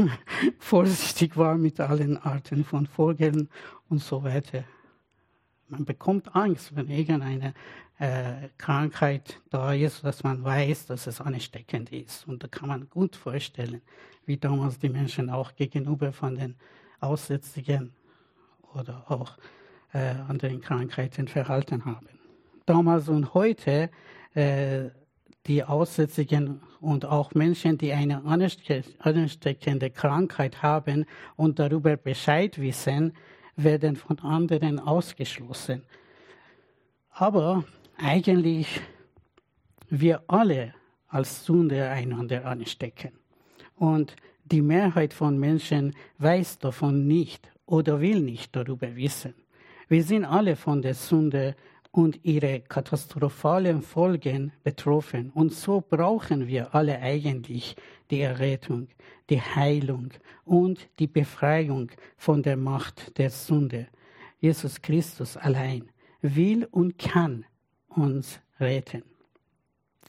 vorsichtig 0.58 1.36
war 1.36 1.58
mit 1.58 1.80
allen 1.80 2.16
Arten 2.16 2.64
von 2.64 2.86
Vogeln 2.86 3.48
und 3.88 4.00
so 4.00 4.22
weiter. 4.22 4.64
Man 5.72 5.86
bekommt 5.86 6.36
Angst, 6.36 6.76
wenn 6.76 6.90
irgendeine 6.90 7.54
äh, 7.98 8.50
Krankheit 8.58 9.40
da 9.48 9.72
ist, 9.72 10.04
dass 10.04 10.22
man 10.22 10.44
weiß, 10.44 10.84
dass 10.84 11.06
es 11.06 11.18
ansteckend 11.18 11.90
ist. 11.90 12.28
Und 12.28 12.42
da 12.42 12.48
kann 12.48 12.68
man 12.68 12.90
gut 12.90 13.16
vorstellen, 13.16 13.80
wie 14.26 14.36
damals 14.36 14.78
die 14.78 14.90
Menschen 14.90 15.30
auch 15.30 15.54
gegenüber 15.56 16.12
von 16.12 16.34
den 16.34 16.56
Aussätzigen 17.00 17.94
oder 18.74 19.10
auch 19.10 19.38
äh, 19.94 20.14
anderen 20.28 20.60
Krankheiten 20.60 21.26
verhalten 21.26 21.86
haben. 21.86 22.06
Damals 22.66 23.08
und 23.08 23.32
heute 23.32 23.88
äh, 24.34 24.90
die 25.46 25.64
Aussätzigen 25.64 26.60
und 26.82 27.06
auch 27.06 27.32
Menschen, 27.32 27.78
die 27.78 27.94
eine 27.94 28.22
ansteckende 28.26 29.88
Krankheit 29.88 30.62
haben 30.62 31.06
und 31.36 31.58
darüber 31.58 31.96
Bescheid 31.96 32.60
wissen, 32.60 33.14
werden 33.56 33.96
von 33.96 34.18
anderen 34.20 34.78
ausgeschlossen. 34.78 35.82
Aber 37.10 37.64
eigentlich 37.98 38.80
wir 39.88 40.22
alle 40.26 40.74
als 41.08 41.44
Sünder 41.44 41.90
einander 41.90 42.46
anstecken. 42.46 43.12
Und 43.76 44.16
die 44.44 44.62
Mehrheit 44.62 45.12
von 45.12 45.38
Menschen 45.38 45.94
weiß 46.18 46.58
davon 46.58 47.06
nicht 47.06 47.50
oder 47.66 48.00
will 48.00 48.20
nicht 48.20 48.56
darüber 48.56 48.96
wissen. 48.96 49.34
Wir 49.88 50.02
sind 50.02 50.24
alle 50.24 50.56
von 50.56 50.80
der 50.80 50.94
Sünde 50.94 51.54
und 51.92 52.24
ihre 52.24 52.60
katastrophalen 52.60 53.82
Folgen 53.82 54.52
betroffen. 54.64 55.30
Und 55.30 55.52
so 55.52 55.82
brauchen 55.86 56.48
wir 56.48 56.74
alle 56.74 56.98
eigentlich 56.98 57.76
die 58.10 58.22
Errettung, 58.22 58.88
die 59.30 59.40
Heilung 59.40 60.08
und 60.44 60.88
die 60.98 61.06
Befreiung 61.06 61.90
von 62.16 62.42
der 62.42 62.56
Macht 62.56 63.16
der 63.18 63.30
Sünde. 63.30 63.86
Jesus 64.40 64.80
Christus 64.80 65.36
allein 65.36 65.90
will 66.22 66.66
und 66.70 66.98
kann 66.98 67.44
uns 67.88 68.40
retten. 68.58 69.11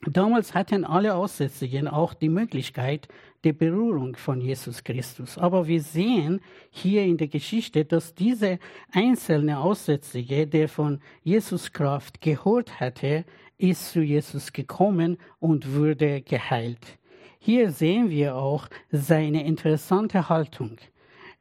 Damals 0.08 0.54
hatten 0.54 0.84
alle 0.84 1.16
Aussätzigen 1.16 1.88
auch 1.88 2.14
die 2.14 2.30
Möglichkeit 2.30 3.08
der 3.44 3.54
Berührung 3.54 4.16
von 4.16 4.42
Jesus 4.42 4.84
Christus. 4.84 5.38
Aber 5.38 5.68
wir 5.68 5.82
sehen 5.82 6.42
hier 6.72 7.04
in 7.04 7.18
der 7.18 7.28
Geschichte, 7.28 7.86
dass 7.86 8.14
diese 8.14 8.60
einzelne 8.92 9.60
Aussätzige, 9.60 10.48
der 10.48 10.68
von 10.68 11.00
Jesus 11.24 11.72
Kraft 11.72 12.22
gehört 12.22 12.80
hatte, 12.80 13.26
ist 13.58 13.92
zu 13.92 14.02
Jesus 14.02 14.52
gekommen 14.52 15.18
und 15.40 15.74
wurde 15.74 16.22
geheilt. 16.22 17.00
Hier 17.40 17.72
sehen 17.72 18.10
wir 18.10 18.36
auch 18.36 18.68
seine 18.92 19.46
interessante 19.46 20.30
Haltung. 20.30 20.78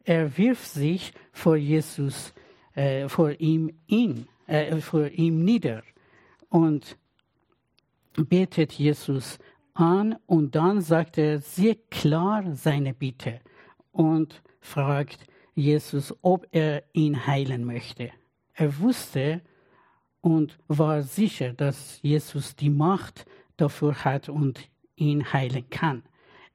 Er 0.05 0.37
wirft 0.37 0.67
sich 0.67 1.13
vor 1.33 1.57
Jesus, 1.57 2.33
äh, 2.75 3.09
vor 3.09 3.31
ihm 3.41 3.73
in, 3.87 4.27
äh, 4.47 4.77
vor 4.77 5.07
ihm 5.07 5.45
nieder 5.45 5.83
und 6.49 6.97
betet 8.15 8.73
Jesus 8.73 9.39
an 9.75 10.17
und 10.27 10.55
dann 10.55 10.81
sagt 10.81 11.19
er 11.19 11.41
sehr 11.41 11.77
klar 11.91 12.55
seine 12.55 12.95
Bitte 12.95 13.41
und 13.91 14.43
fragt 14.61 15.27
Jesus, 15.55 16.15
ob 16.23 16.47
er 16.53 16.85
ihn 16.93 17.27
heilen 17.27 17.65
möchte. 17.65 18.11
Er 18.55 18.79
wusste 18.79 19.43
und 20.21 20.59
war 20.69 21.03
sicher, 21.03 21.53
dass 21.53 22.01
Jesus 22.03 22.57
die 22.57 22.71
Macht 22.71 23.27
dafür 23.57 24.05
hat 24.05 24.29
und 24.29 24.61
ihn 24.97 25.33
heilen 25.33 25.69
kann. 25.69 26.03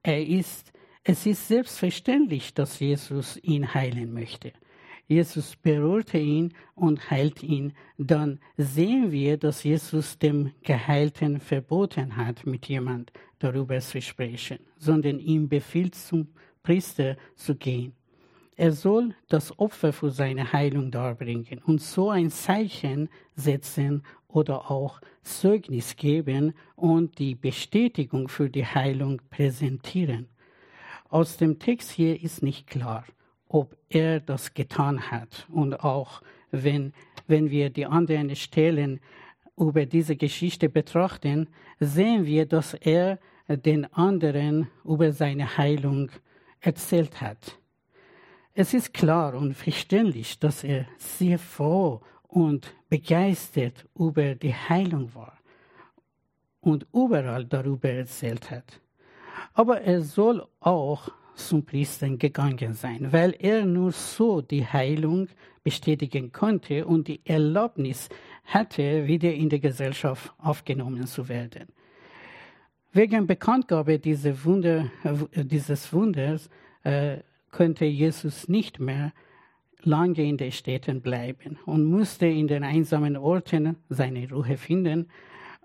Er 0.04 0.26
ist, 0.26 0.72
es 1.04 1.26
ist 1.26 1.48
selbstverständlich, 1.48 2.54
dass 2.54 2.80
Jesus 2.80 3.38
ihn 3.38 3.74
heilen 3.74 4.14
möchte. 4.14 4.54
Jesus 5.08 5.56
berührte 5.56 6.18
ihn 6.18 6.54
und 6.76 7.10
heilt 7.10 7.42
ihn, 7.42 7.74
dann 7.98 8.40
sehen 8.58 9.12
wir, 9.12 9.38
dass 9.38 9.64
Jesus 9.64 10.20
dem 10.20 10.52
Geheilten 10.64 11.40
verboten 11.40 12.18
hat, 12.18 12.46
mit 12.46 12.68
jemand 12.68 13.14
darüber 13.40 13.80
zu 13.80 14.02
sprechen, 14.02 14.60
sondern 14.78 15.20
ihm 15.20 15.48
befiehlt, 15.48 15.96
zum 15.96 16.28
Priester 16.62 17.16
zu 17.36 17.56
gehen. 17.56 17.94
Er 18.58 18.74
soll 18.74 19.14
das 19.30 19.58
Opfer 19.60 19.94
für 19.94 20.10
seine 20.10 20.52
Heilung 20.52 20.92
darbringen 20.92 21.62
und 21.66 21.80
so 21.80 22.10
ein 22.10 22.32
Zeichen 22.32 23.08
setzen 23.36 24.04
oder 24.28 24.72
auch 24.72 25.00
Zeugnis 25.22 25.96
geben 25.96 26.54
und 26.76 27.20
die 27.20 27.36
Bestätigung 27.36 28.28
für 28.28 28.50
die 28.50 28.66
Heilung 28.66 29.22
präsentieren. 29.30 30.28
Aus 31.08 31.38
dem 31.38 31.60
Text 31.60 31.92
hier 31.92 32.22
ist 32.22 32.42
nicht 32.42 32.68
klar, 32.68 33.06
ob 33.50 33.76
er 33.90 34.20
das 34.20 34.54
getan 34.54 35.12
hat. 35.12 35.48
Und 35.50 35.84
auch 35.84 36.22
wenn, 36.52 36.94
wenn 37.28 37.50
wir 37.50 37.70
die 37.70 37.86
anderen 37.86 38.36
Stellen 38.36 39.00
über 39.58 39.86
diese 39.86 40.16
Geschichte 40.16 40.70
betrachten, 40.70 41.48
sehen 41.80 42.26
wir, 42.26 42.46
dass 42.46 42.74
er 42.74 43.20
den 43.48 43.92
anderen 43.94 44.70
über 44.84 45.12
seine 45.12 45.58
Heilung 45.58 46.12
erzählt 46.60 47.22
hat. 47.22 47.58
Es 48.54 48.74
ist 48.74 48.94
klar 48.94 49.36
und 49.36 49.54
verständlich, 49.54 50.40
dass 50.40 50.64
er 50.64 50.86
sehr 50.98 51.40
froh 51.40 52.02
und 52.28 52.74
begeistert 52.90 53.86
über 53.96 54.36
die 54.36 54.54
Heilung 54.54 55.14
war 55.14 55.38
und 56.60 56.86
überall 56.94 57.46
darüber 57.46 57.90
erzählt 57.90 58.52
hat. 58.52 58.82
Aber 59.54 59.82
er 59.82 60.02
soll 60.02 60.46
auch 60.60 61.10
zum 61.38 61.64
Priester 61.66 62.10
gegangen 62.10 62.74
sein, 62.74 63.12
weil 63.12 63.36
er 63.40 63.66
nur 63.66 63.92
so 63.92 64.42
die 64.42 64.66
Heilung 64.66 65.28
bestätigen 65.64 66.32
konnte 66.32 66.86
und 66.86 67.08
die 67.08 67.22
Erlaubnis 67.26 68.10
hatte, 68.46 69.08
wieder 69.08 69.34
in 69.34 69.50
die 69.50 69.60
Gesellschaft 69.60 70.34
aufgenommen 70.38 71.06
zu 71.08 71.28
werden. 71.28 71.68
Wegen 72.94 73.28
Bekanntgabe 73.28 74.00
dieser 74.00 74.44
Wunder, 74.44 74.90
dieses 75.34 75.92
Wunders 75.94 76.50
äh, 76.84 77.18
konnte 77.52 77.86
Jesus 77.86 78.48
nicht 78.48 78.80
mehr 78.80 79.14
lange 79.84 80.24
in 80.24 80.38
den 80.38 80.52
Städten 80.52 81.02
bleiben 81.02 81.60
und 81.66 81.86
musste 81.86 82.26
in 82.26 82.48
den 82.48 82.64
einsamen 82.64 83.16
Orten 83.16 83.76
seine 83.90 84.30
Ruhe 84.30 84.58
finden, 84.58 85.10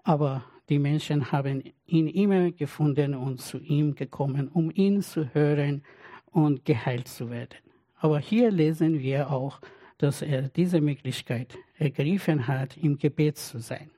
aber 0.05 0.45
die 0.73 0.79
Menschen 0.79 1.31
haben 1.31 1.63
ihn 1.85 2.09
immer 2.09 2.51
gefunden 2.51 3.15
und 3.15 3.43
zu 3.43 3.59
ihm 3.59 3.95
gekommen, 3.95 4.49
um 4.49 4.71
ihn 4.75 5.03
zu 5.03 5.29
hören 5.35 5.83
und 6.31 6.65
geheilt 6.65 7.09
zu 7.09 7.29
werden. 7.29 7.59
Aber 7.97 8.19
hier 8.19 8.51
lesen 8.51 8.99
wir 8.99 9.31
auch, 9.31 9.61
dass 9.99 10.23
er 10.23 10.49
diese 10.49 10.81
Möglichkeit 10.81 11.59
ergriffen 11.77 12.47
hat, 12.49 12.79
im 12.79 12.97
Gebet 12.97 13.37
zu 13.37 13.59
sein. 13.59 13.91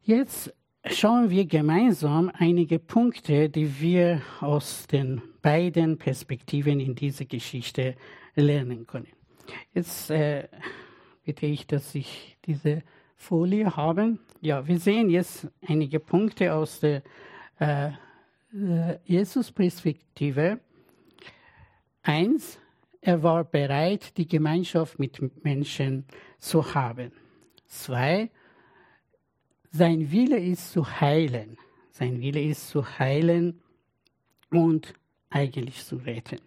Jetzt 0.00 0.54
schauen 0.86 1.28
wir 1.28 1.44
gemeinsam 1.44 2.30
einige 2.32 2.78
Punkte, 2.78 3.50
die 3.50 3.82
wir 3.82 4.22
aus 4.40 4.86
den 4.86 5.20
beiden 5.42 5.98
Perspektiven 5.98 6.80
in 6.80 6.94
dieser 6.94 7.26
Geschichte 7.26 7.96
lernen 8.34 8.86
können. 8.86 9.12
Jetzt 9.74 10.08
äh, 10.08 10.48
bitte 11.22 11.44
ich, 11.44 11.66
dass 11.66 11.94
ich 11.94 12.38
diese 12.46 12.82
Folie 13.14 13.76
habe. 13.76 14.16
Ja, 14.40 14.64
wir 14.68 14.78
sehen 14.78 15.10
jetzt 15.10 15.48
einige 15.66 15.98
Punkte 15.98 16.54
aus 16.54 16.78
der 16.78 17.02
äh, 17.58 17.88
äh, 17.88 18.98
Jesus-Perspektive. 19.04 20.60
Eins, 22.02 22.60
er 23.00 23.20
war 23.24 23.42
bereit, 23.42 24.16
die 24.16 24.28
Gemeinschaft 24.28 25.00
mit 25.00 25.44
Menschen 25.44 26.04
zu 26.38 26.72
haben. 26.72 27.10
Zwei, 27.66 28.30
sein 29.72 30.12
Wille 30.12 30.38
ist 30.38 30.70
zu 30.70 30.86
heilen. 31.00 31.58
Sein 31.90 32.20
Wille 32.20 32.40
ist 32.40 32.68
zu 32.68 32.98
heilen 32.98 33.60
und 34.50 34.94
eigentlich 35.30 35.84
zu 35.84 35.96
retten. 35.96 36.38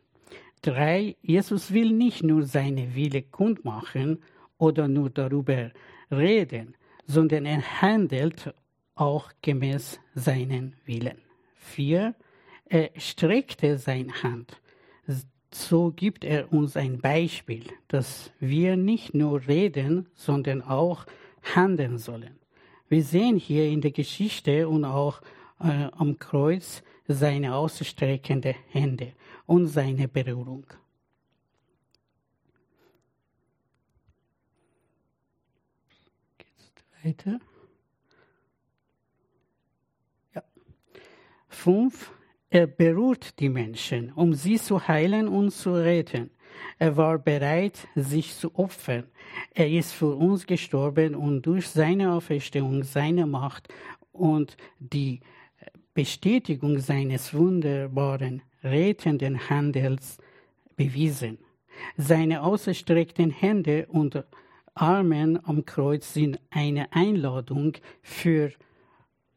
Drei, 0.62 1.18
Jesus 1.22 1.74
will 1.74 1.92
nicht 1.92 2.24
nur 2.24 2.44
seine 2.44 2.96
Wille 2.96 3.22
kundmachen 3.22 4.24
oder 4.58 4.88
nur 4.88 5.10
darüber 5.10 5.72
reden, 6.10 6.76
sondern 7.12 7.46
er 7.46 7.82
handelt 7.82 8.54
auch 8.96 9.32
gemäß 9.42 10.00
seinen 10.16 10.76
Willen. 10.86 11.18
Vier, 11.56 12.16
er 12.66 12.92
streckte 12.98 13.78
seine 13.78 14.24
Hand. 14.24 14.62
So 15.54 15.92
gibt 15.92 16.24
er 16.24 16.54
uns 16.54 16.78
ein 16.78 17.02
Beispiel, 17.02 17.66
dass 17.90 18.32
wir 18.40 18.78
nicht 18.78 19.14
nur 19.14 19.46
reden, 19.48 20.08
sondern 20.14 20.62
auch 20.62 21.06
handeln 21.56 21.98
sollen. 21.98 22.40
Wir 22.88 23.04
sehen 23.04 23.36
hier 23.36 23.66
in 23.68 23.82
der 23.82 23.92
Geschichte 23.92 24.70
und 24.70 24.86
auch 24.86 25.22
äh, 25.60 25.88
am 25.92 26.18
Kreuz 26.18 26.84
seine 27.08 27.56
ausstreckende 27.56 28.56
Hände 28.70 29.12
und 29.46 29.68
seine 29.68 30.08
Berührung. 30.08 30.66
Weiter? 37.04 37.40
Ja. 40.36 40.44
Fünf. 41.48 42.12
Er 42.54 42.68
berührt 42.68 43.40
die 43.40 43.48
Menschen, 43.48 44.12
um 44.12 44.34
sie 44.34 44.58
zu 44.58 44.86
heilen 44.86 45.30
und 45.30 45.52
zu 45.52 45.74
retten. 45.74 46.32
Er 46.78 46.98
war 46.98 47.18
bereit, 47.18 47.88
sich 47.96 48.36
zu 48.36 48.54
opfern. 48.56 49.06
Er 49.54 49.70
ist 49.70 49.94
für 49.94 50.16
uns 50.16 50.46
gestorben 50.46 51.16
und 51.16 51.44
durch 51.44 51.70
seine 51.70 52.12
Auferstehung, 52.12 52.84
seine 52.84 53.26
Macht 53.26 53.70
und 54.12 54.58
die 54.80 55.22
Bestätigung 55.94 56.80
seines 56.80 57.34
wunderbaren, 57.34 58.42
rettenden 58.64 59.50
Handels 59.50 60.18
bewiesen. 60.76 61.38
Seine 61.96 62.44
ausgestreckten 62.44 63.32
Hände 63.32 63.88
und 63.88 64.24
Armen 64.74 65.40
am 65.46 65.66
Kreuz 65.66 66.14
sind 66.14 66.40
eine 66.50 66.92
Einladung 66.94 67.74
für 68.02 68.52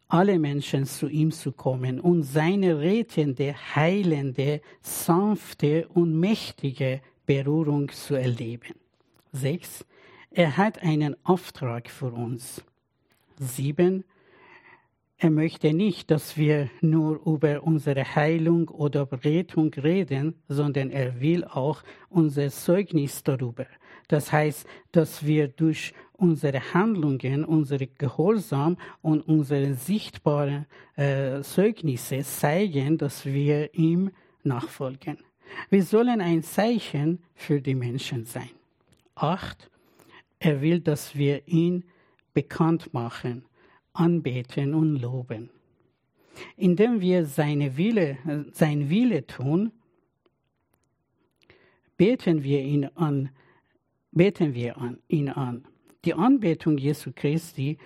alle 0.09 0.39
Menschen 0.39 0.87
zu 0.87 1.09
ihm 1.09 1.33
zu 1.33 1.51
kommen 1.53 1.99
und 1.99 2.23
seine 2.23 2.79
rettende, 2.79 3.55
heilende, 3.75 4.61
sanfte 4.81 5.89
und 5.89 6.19
mächtige 6.19 7.01
Berührung 7.27 7.89
zu 7.89 8.15
erleben. 8.15 8.75
Sechs. 9.33 9.85
Er 10.31 10.57
hat 10.57 10.83
einen 10.83 11.17
Auftrag 11.25 11.91
für 11.91 12.13
uns. 12.13 12.63
Sieben. 13.39 14.05
Er 15.17 15.31
möchte 15.31 15.73
nicht, 15.73 16.11
dass 16.11 16.37
wir 16.37 16.69
nur 16.81 17.25
über 17.27 17.63
unsere 17.63 18.05
Heilung 18.15 18.69
oder 18.69 19.09
Rettung 19.25 19.73
reden, 19.75 20.35
sondern 20.49 20.91
er 20.91 21.21
will 21.21 21.45
auch 21.45 21.83
unser 22.11 22.51
Zeugnis 22.51 23.23
darüber. 23.23 23.67
Das 24.09 24.33
heißt, 24.33 24.67
dass 24.93 25.25
wir 25.25 25.49
durch 25.49 25.95
unsere 26.13 26.75
Handlungen, 26.75 27.45
unsere 27.45 27.87
Gehorsam 27.87 28.77
und 29.03 29.23
unsere 29.23 29.75
sichtbaren 29.75 30.67
äh, 30.97 31.41
Zeugnisse 31.43 32.21
zeigen, 32.21 32.99
dass 32.99 33.27
wir 33.27 33.75
ihm 33.75 34.11
nachfolgen. 34.43 35.19
Wir 35.71 35.83
sollen 35.83 36.21
ein 36.21 36.43
Zeichen 36.43 37.21
für 37.35 37.61
die 37.61 37.75
Menschen 37.75 38.25
sein. 38.25 38.51
Acht. 39.15 39.71
Er 40.39 40.61
will, 40.61 40.81
dass 40.81 41.17
wir 41.17 41.47
ihn 41.49 41.85
bekannt 42.33 42.93
machen 42.93 43.45
anbeten 43.95 44.75
und 44.75 44.97
loben. 44.97 45.49
Indem 46.57 47.01
wir 47.01 47.25
seine 47.27 47.77
Wille, 47.77 48.19
sein 48.53 48.91
Wille 48.91 49.27
tun, 49.27 49.73
beten 51.97 52.43
wir 52.43 52.61
ihn 52.61 52.87
an, 52.97 53.31
beten 54.15 54.55
wir 54.55 54.79
an, 54.79 54.99
ihn 55.09 55.29
an. 55.29 55.65
Die 56.05 56.15
Anbetung 56.15 56.79
Jesu 56.79 57.11
Christi 57.15 57.79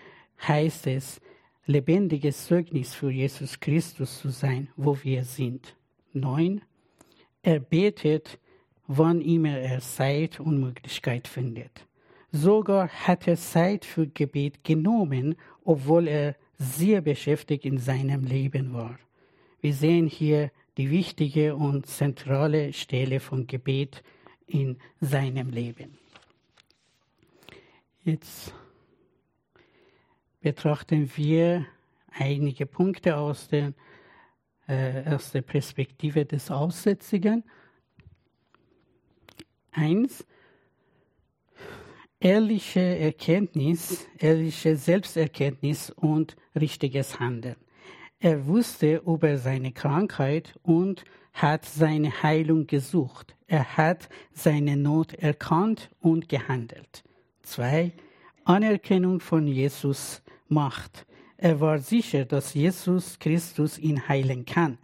heißt 0.47 0.87
es, 0.87 1.21
lebendiges 1.67 2.47
Zeugnis 2.47 2.95
für 2.95 3.11
Jesus 3.11 3.59
Christus 3.59 4.21
zu 4.21 4.29
sein, 4.29 4.69
wo 4.77 4.97
wir 5.03 5.25
sind. 5.25 5.77
Neun. 6.13 6.63
Er 7.43 7.61
betet, 7.61 8.39
wann 8.87 9.21
immer 9.21 9.59
er 9.59 9.81
Zeit 9.81 10.41
und 10.41 10.61
Möglichkeit 10.61 11.29
findet. 11.29 11.87
Sogar 12.31 12.89
hat 12.89 13.27
er 13.27 13.37
Zeit 13.37 13.85
für 13.85 14.07
Gebet 14.07 14.65
genommen, 14.65 15.37
obwohl 15.65 16.09
er 16.09 16.37
sehr 16.59 17.01
beschäftigt 17.01 17.65
in 17.65 17.79
seinem 17.79 18.25
Leben 18.25 18.75
war. 18.75 18.99
Wir 19.61 19.73
sehen 19.73 20.07
hier 20.07 20.51
die 20.77 20.91
wichtige 20.91 21.57
und 21.57 21.87
zentrale 21.87 22.73
Stelle 22.73 23.21
von 23.21 23.47
Gebet 23.47 24.03
in 24.47 24.77
seinem 25.01 25.51
Leben. 25.51 25.99
Jetzt 28.09 28.55
betrachten 30.41 31.11
wir 31.17 31.67
einige 32.11 32.65
Punkte 32.65 33.19
aus 33.19 33.49
der, 33.49 33.75
äh, 34.67 35.15
aus 35.15 35.33
der 35.33 35.43
Perspektive 35.43 36.25
des 36.25 36.51
Aussätzigen. 36.51 37.45
Eins, 39.73 40.27
ehrliche 42.19 42.81
Erkenntnis, 42.81 44.07
ehrliche 44.17 44.77
Selbsterkenntnis 44.77 45.91
und 45.91 46.35
richtiges 46.59 47.21
Handeln. 47.21 47.57
Er 48.21 48.47
wusste 48.47 49.03
über 49.05 49.37
seine 49.37 49.73
Krankheit 49.73 50.59
und 50.63 51.05
hat 51.35 51.67
seine 51.67 52.23
Heilung 52.23 52.67
gesucht. 52.67 53.37
Er 53.49 53.77
hat 53.77 54.09
seine 54.33 54.79
Not 54.79 55.13
erkannt 55.13 55.91
und 56.01 56.31
gehandelt. 56.31 57.05
Zwei, 57.49 57.93
Anerkennung 58.45 59.21
von 59.21 59.47
Jesus 59.47 60.23
Macht. 60.49 61.07
Er 61.39 61.59
war 61.63 61.79
sicher, 61.79 62.27
dass 62.27 62.53
Jesus 62.53 63.19
Christus 63.19 63.79
ihn 63.79 64.07
heilen 64.07 64.45
kann. 64.45 64.77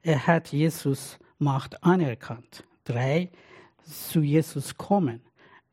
Er 0.00 0.24
hat 0.24 0.52
Jesus 0.52 1.18
Macht 1.40 1.82
anerkannt. 1.82 2.62
Drei, 2.84 3.32
zu 3.82 4.20
Jesus 4.20 4.76
kommen. 4.76 5.22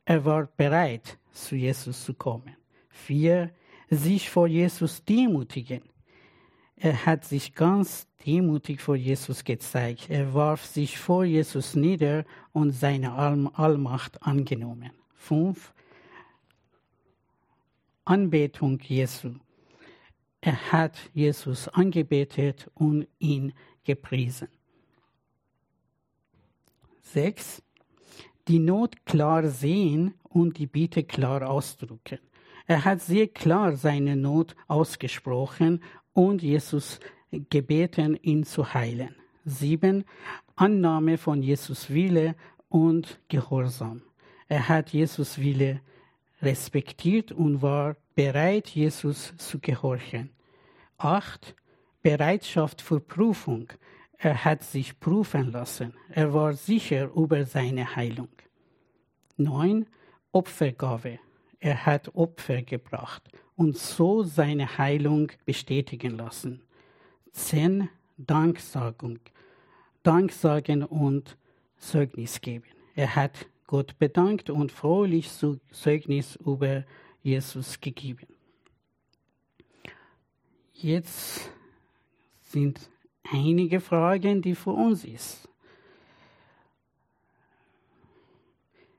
Er 0.04 0.26
war 0.26 0.48
bereit, 0.58 1.20
zu 1.32 1.56
Jesus 1.56 2.04
zu 2.04 2.16
kommen. 2.16 2.56
Vier, 2.90 3.52
sich 3.92 4.32
vor 4.32 4.48
Jesus 4.48 5.06
demütigen. 5.06 5.84
Er 6.76 7.06
hat 7.06 7.24
sich 7.24 7.54
ganz 7.54 8.08
demütig 8.26 8.82
vor 8.82 8.96
Jesus 8.96 9.44
gezeigt. 9.44 10.10
Er 10.10 10.34
warf 10.34 10.66
sich 10.66 10.98
vor 10.98 11.24
Jesus 11.24 11.76
nieder 11.76 12.26
und 12.52 12.72
seine 12.72 13.14
Allmacht 13.14 14.24
angenommen. 14.24 14.90
Fünf, 15.14 15.72
Anbetung 18.06 18.80
Jesu. 18.80 19.36
Er 20.42 20.72
hat 20.72 20.98
Jesus 21.14 21.68
angebetet 21.68 22.70
und 22.74 23.08
ihn 23.20 23.54
gepriesen. 23.84 24.48
Sechs, 27.02 27.62
die 28.48 28.60
Not 28.60 29.06
klar 29.06 29.48
sehen 29.48 30.16
und 30.24 30.58
die 30.58 30.68
Bitte 30.68 31.04
klar 31.04 31.48
ausdrücken. 31.50 32.20
Er 32.66 32.86
hat 32.86 33.02
sehr 33.02 33.28
klar 33.28 33.76
seine 33.76 34.16
Not 34.16 34.56
ausgesprochen 34.68 35.84
und 36.14 36.42
Jesus 36.42 37.00
gebeten, 37.50 38.18
ihn 38.22 38.44
zu 38.44 38.74
heilen. 38.74 39.16
Sieben, 39.46 40.06
Annahme 40.56 41.18
von 41.18 41.42
Jesus 41.42 41.90
Wille 41.90 42.36
und 42.70 43.20
Gehorsam. 43.28 44.02
Er 44.48 44.70
hat 44.70 44.92
Jesus 44.92 45.40
Wille 45.40 45.82
respektiert 46.42 47.32
und 47.32 47.62
war 47.62 47.96
bereit, 48.16 48.70
Jesus 48.70 49.34
zu 49.38 49.60
gehorchen. 49.60 50.30
Acht, 50.98 51.56
Bereitschaft 52.02 52.82
für 52.82 53.00
Prüfung. 53.00 53.68
Er 54.18 54.44
hat 54.44 54.64
sich 54.64 55.00
prüfen 55.00 55.52
lassen. 55.52 55.94
Er 56.10 56.34
war 56.34 56.54
sicher 56.54 57.12
über 57.16 57.46
seine 57.46 57.96
Heilung. 57.96 58.30
9. 59.38 59.88
Opfergabe. 60.32 61.20
Er 61.60 61.86
hat 61.86 62.16
Opfer 62.16 62.62
gebracht 62.64 63.24
und 63.56 63.78
so 63.78 64.24
seine 64.24 64.78
Heilung 64.78 65.32
bestätigen 65.46 66.18
lassen. 66.18 66.62
10. 67.34 67.90
Danksagung. 68.18 69.20
Danksagen 70.04 70.84
und 70.84 71.38
Zeugnis 71.78 72.42
geben. 72.42 72.66
Er 72.96 73.16
hat 73.16 73.48
Gott 73.72 73.98
bedankt 73.98 74.50
und 74.50 74.70
fröhlich 74.70 75.30
Zeugnis 75.72 76.36
über 76.46 76.84
Jesus 77.24 77.80
gegeben. 77.80 78.28
Jetzt 80.74 81.50
sind 82.42 82.90
einige 83.24 83.80
Fragen, 83.80 84.42
die 84.42 84.56
für 84.56 84.72
uns 84.72 85.06
ist. 85.06 85.48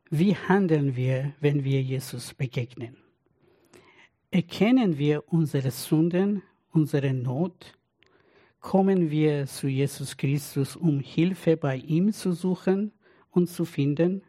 Wie 0.09 0.35
handeln 0.35 0.97
wir, 0.97 1.35
wenn 1.41 1.65
wir 1.65 1.83
Jesus 1.83 2.33
begegnen? 2.33 2.97
Erkennen 4.31 4.97
wir 4.97 5.31
unsere 5.31 5.71
Sünden, 5.71 6.43
unsere 6.71 7.13
Not? 7.13 7.79
Kommen 8.61 9.11
wir 9.11 9.47
zu 9.47 9.69
Jesus 9.69 10.17
Christus, 10.17 10.77
um 10.77 11.01
Hilfe 11.01 11.59
bei 11.59 11.77
ihm 11.77 12.11
zu 12.15 12.33
suchen 12.33 12.93
und 13.33 13.51
zu 13.51 13.67
finden? 13.67 14.23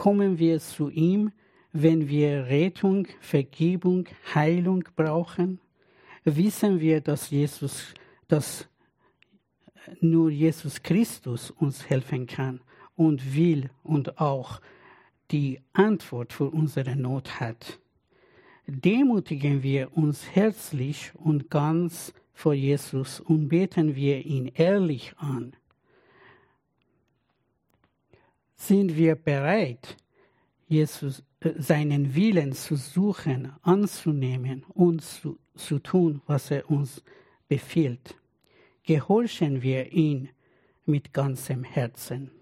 Kommen 0.00 0.38
wir 0.38 0.58
zu 0.60 0.88
ihm, 0.88 1.30
wenn 1.74 2.08
wir 2.08 2.46
Rettung, 2.46 3.06
Vergebung, 3.20 4.06
Heilung 4.34 4.82
brauchen? 4.96 5.60
Wissen 6.24 6.80
wir, 6.80 7.02
dass 7.02 7.28
Jesus, 7.28 7.92
dass 8.26 8.66
nur 10.00 10.30
Jesus 10.30 10.82
Christus 10.82 11.50
uns 11.50 11.90
helfen 11.90 12.26
kann 12.26 12.62
und 12.96 13.36
will 13.36 13.68
und 13.82 14.18
auch 14.18 14.62
die 15.32 15.60
Antwort 15.74 16.32
für 16.32 16.48
unsere 16.48 16.96
Not 16.96 17.38
hat. 17.38 17.78
Demutigen 18.66 19.62
wir 19.62 19.94
uns 19.94 20.30
herzlich 20.34 21.12
und 21.12 21.50
ganz 21.50 22.14
vor 22.32 22.54
Jesus 22.54 23.20
und 23.20 23.50
beten 23.50 23.94
wir 23.96 24.24
ihn 24.24 24.46
ehrlich 24.54 25.12
an. 25.18 25.54
Sind 28.60 28.96
wir 28.96 29.14
bereit, 29.14 29.96
Jesus, 30.68 31.22
äh, 31.40 31.52
seinen 31.58 32.14
Willen 32.14 32.52
zu 32.52 32.76
suchen, 32.76 33.52
anzunehmen 33.62 34.64
und 34.68 35.02
zu, 35.02 35.38
zu 35.54 35.78
tun, 35.78 36.20
was 36.26 36.50
er 36.50 36.70
uns 36.70 37.02
befiehlt? 37.48 38.16
gehorchen 38.90 39.62
wir 39.62 39.92
ihn 39.92 40.30
mit 40.84 41.12
ganzem 41.12 41.62
Herzen. 41.62 42.32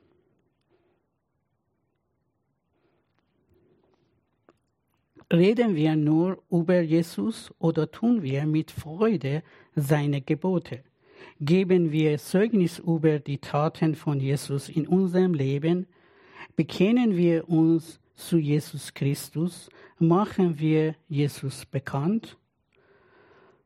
Reden 5.31 5.75
wir 5.75 5.95
nur 5.95 6.43
über 6.51 6.81
Jesus 6.81 7.53
oder 7.59 7.91
tun 7.91 8.23
wir 8.23 8.47
mit 8.47 8.71
Freude 8.71 9.43
seine 9.75 10.23
Gebote? 10.23 10.85
Geben 11.39 11.93
wir 11.93 12.17
Zeugnis 12.17 12.79
über 12.79 13.19
die 13.19 13.39
Taten 13.39 13.95
von 13.95 14.19
Jesus 14.19 14.71
in 14.71 14.87
unserem 14.87 15.35
Leben? 15.35 15.87
Bekennen 16.59 17.17
wir 17.17 17.49
uns 17.49 18.01
zu 18.17 18.37
Jesus 18.37 18.93
Christus? 18.93 19.71
Machen 20.01 20.59
wir 20.59 20.97
Jesus 21.09 21.65
bekannt? 21.65 22.37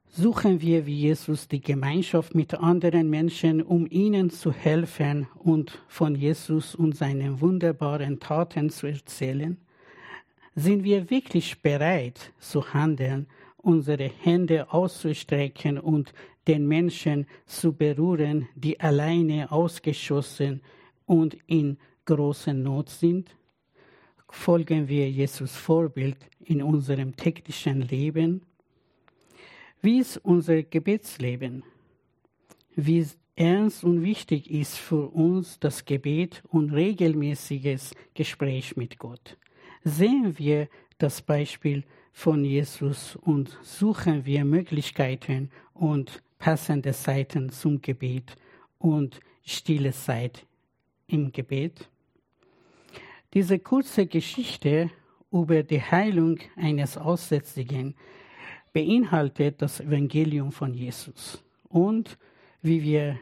Suchen 0.09 0.61
wir 0.61 0.85
wie 0.85 0.97
Jesus 0.97 1.49
die 1.49 1.63
Gemeinschaft 1.63 2.35
mit 2.35 2.53
anderen 2.53 3.09
Menschen, 3.09 3.63
um 3.63 3.87
ihnen 3.89 4.29
zu 4.29 4.53
helfen 4.53 5.27
und 5.43 5.83
von 5.89 6.15
Jesus 6.15 6.75
und 6.75 6.95
seinen 6.95 7.41
wunderbaren 7.41 8.21
Taten 8.21 8.69
zu 8.69 8.89
erzählen? 8.89 9.57
Sind 10.55 10.85
wir 10.85 11.09
wirklich 11.09 11.63
bereit 11.63 12.31
zu 12.41 12.75
handeln, 12.75 13.27
unsere 13.57 14.11
Hände 14.21 14.71
auszustrecken 14.71 15.79
und 15.79 16.13
den 16.47 16.69
Menschen 16.69 17.27
zu 17.47 17.73
berühren, 17.73 18.51
die 18.55 18.81
alleine 18.81 19.51
ausgeschossen 19.51 20.61
und 21.07 21.39
in 21.47 21.79
großer 22.17 22.53
Not 22.53 22.91
sind? 22.91 23.35
Folgen 24.29 24.89
wir 24.89 25.11
Jesus 25.11 25.55
Vorbild 25.55 26.17
in 26.45 26.63
unserem 26.63 27.15
täglichen 27.17 27.83
Leben? 27.83 28.43
Wie 29.81 29.99
ist 29.99 30.19
unser 30.19 30.63
Gebetsleben? 30.63 31.63
Wie 32.75 33.07
ernst 33.37 33.85
und 33.85 34.03
wichtig 34.03 34.51
ist 34.51 34.79
für 34.79 35.09
uns 35.09 35.59
das 35.59 35.85
Gebet 35.85 36.43
und 36.49 36.73
regelmäßiges 36.73 37.95
Gespräch 38.15 38.77
mit 38.77 38.99
Gott? 38.99 39.37
Sehen 39.85 40.39
wir 40.39 40.69
das 40.99 41.23
Beispiel 41.23 41.85
von 42.13 42.45
Jesus 42.45 43.17
und 43.17 43.59
suchen 43.63 44.25
wir 44.25 44.45
Möglichkeiten 44.45 45.51
und 45.75 46.23
passende 46.39 46.93
Zeiten 46.93 47.51
zum 47.51 47.81
Gebet 47.81 48.37
und 48.79 49.21
stille 49.45 49.93
Zeit 49.93 50.47
im 51.07 51.33
Gebet? 51.33 51.89
Diese 53.35 53.59
kurze 53.59 54.07
Geschichte 54.07 54.91
über 55.31 55.63
die 55.63 55.81
Heilung 55.81 56.39
eines 56.57 56.99
Aussätzigen 56.99 57.95
beinhaltet 58.73 59.63
das 59.63 59.81
Evangelium 59.81 60.53
von 60.53 60.75
Jesus 60.75 61.43
und 61.69 62.19
wie 62.61 62.83
wir 62.83 63.19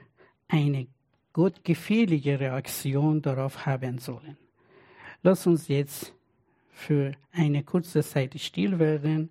eine 0.49 0.88
gottgefällige 1.33 2.40
Reaktion 2.40 3.23
darauf 3.23 3.66
haben 3.66 3.99
sollen. 3.99 4.37
Lass 5.23 5.46
uns 5.46 5.68
jetzt 5.68 6.12
für 6.70 7.12
eine 7.31 7.62
kurze 7.62 8.03
Zeit 8.03 8.38
still 8.40 8.79
werden, 8.79 9.31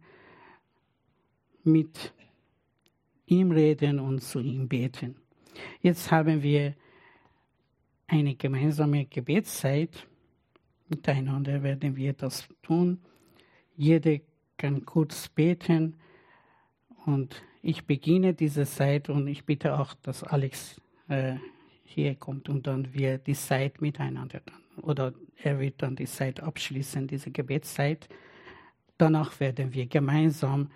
mit 1.63 2.13
ihm 3.26 3.52
reden 3.52 4.00
und 4.00 4.22
zu 4.22 4.39
ihm 4.39 4.68
beten. 4.68 5.15
Jetzt 5.82 6.10
haben 6.12 6.42
wir 6.42 6.74
eine 8.08 8.36
gemeinsame 8.36 9.06
Gebetszeit. 9.06 10.08
Miteinander 10.89 11.63
werden 11.63 11.95
wir 11.95 12.13
das 12.13 12.47
tun. 12.63 12.99
Jeder 13.75 14.17
kann 14.58 14.86
kurz 14.86 15.30
beten 15.30 15.95
und 17.06 17.41
ich 17.62 17.86
beginne 17.86 18.34
diese 18.34 18.65
Zeit 18.65 19.10
und 19.10 19.28
ich 19.28 19.45
bitte 19.45 19.78
auch, 19.78 19.93
dass 20.02 20.23
Alex 20.23 20.82
äh, 21.08 21.36
hier 21.84 22.15
kommt 22.15 22.49
und 22.49 22.67
dann 22.67 22.93
wir 22.93 23.17
die 23.17 23.34
Zeit 23.34 23.82
miteinander 23.82 24.41
dann, 24.45 24.84
oder 24.84 25.13
er 25.41 25.60
wird 25.60 25.82
dann 25.82 25.95
die 25.95 26.06
Zeit 26.06 26.39
abschließen, 26.39 27.08
diese 27.08 27.32
Gebetszeit. 27.32 28.08
Danach 28.97 29.39
werden 29.39 29.73
wir 29.73 29.88
gemeinsam 29.88 30.69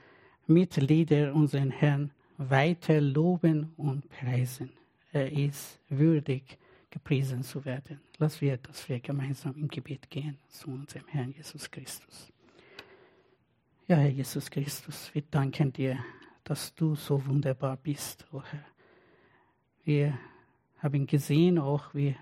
mit 0.47 0.78
Lieder 0.78 1.34
unseren 1.34 1.71
Herrn 1.71 2.12
weiter 2.38 2.99
loben 3.02 3.73
und 3.78 4.10
preisen. 4.10 4.71
Er 5.12 5.32
ist 5.32 5.80
würdig, 5.89 6.58
gepriesen 6.93 7.41
zu 7.41 7.65
werden. 7.65 7.99
Lass 8.19 8.39
wir, 8.39 8.58
dass 8.58 8.88
wir 8.88 8.99
gemeinsam 8.99 9.56
im 9.56 9.67
Gebet 9.67 10.12
gehen 10.12 10.38
zu 10.47 10.69
unserem 10.69 11.08
Herrn 11.08 11.32
Jesus 11.32 11.71
Christus. 11.71 12.32
Ja, 13.88 13.95
Herr 13.95 14.12
Jesus 14.12 14.47
Christus, 14.51 15.10
wir 15.12 15.23
danken 15.23 15.73
dir, 15.73 15.97
dass 16.43 16.75
du 16.75 16.93
so 16.93 17.25
wunderbar 17.25 17.77
bist, 17.77 18.27
oh 18.32 18.43
Herr. 18.43 18.65
Wir 19.84 20.19
haben 20.77 21.08
gesehen, 21.08 21.58
auch 21.58 21.95
wir 21.95 22.15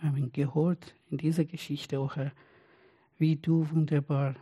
haben 0.00 0.32
gehört 0.32 0.96
in 1.08 1.18
dieser 1.18 1.44
Geschichte, 1.44 2.00
oh 2.00 2.10
Herr, 2.12 2.32
wie 3.18 3.36
du 3.36 3.70
wunderbar 3.70 4.34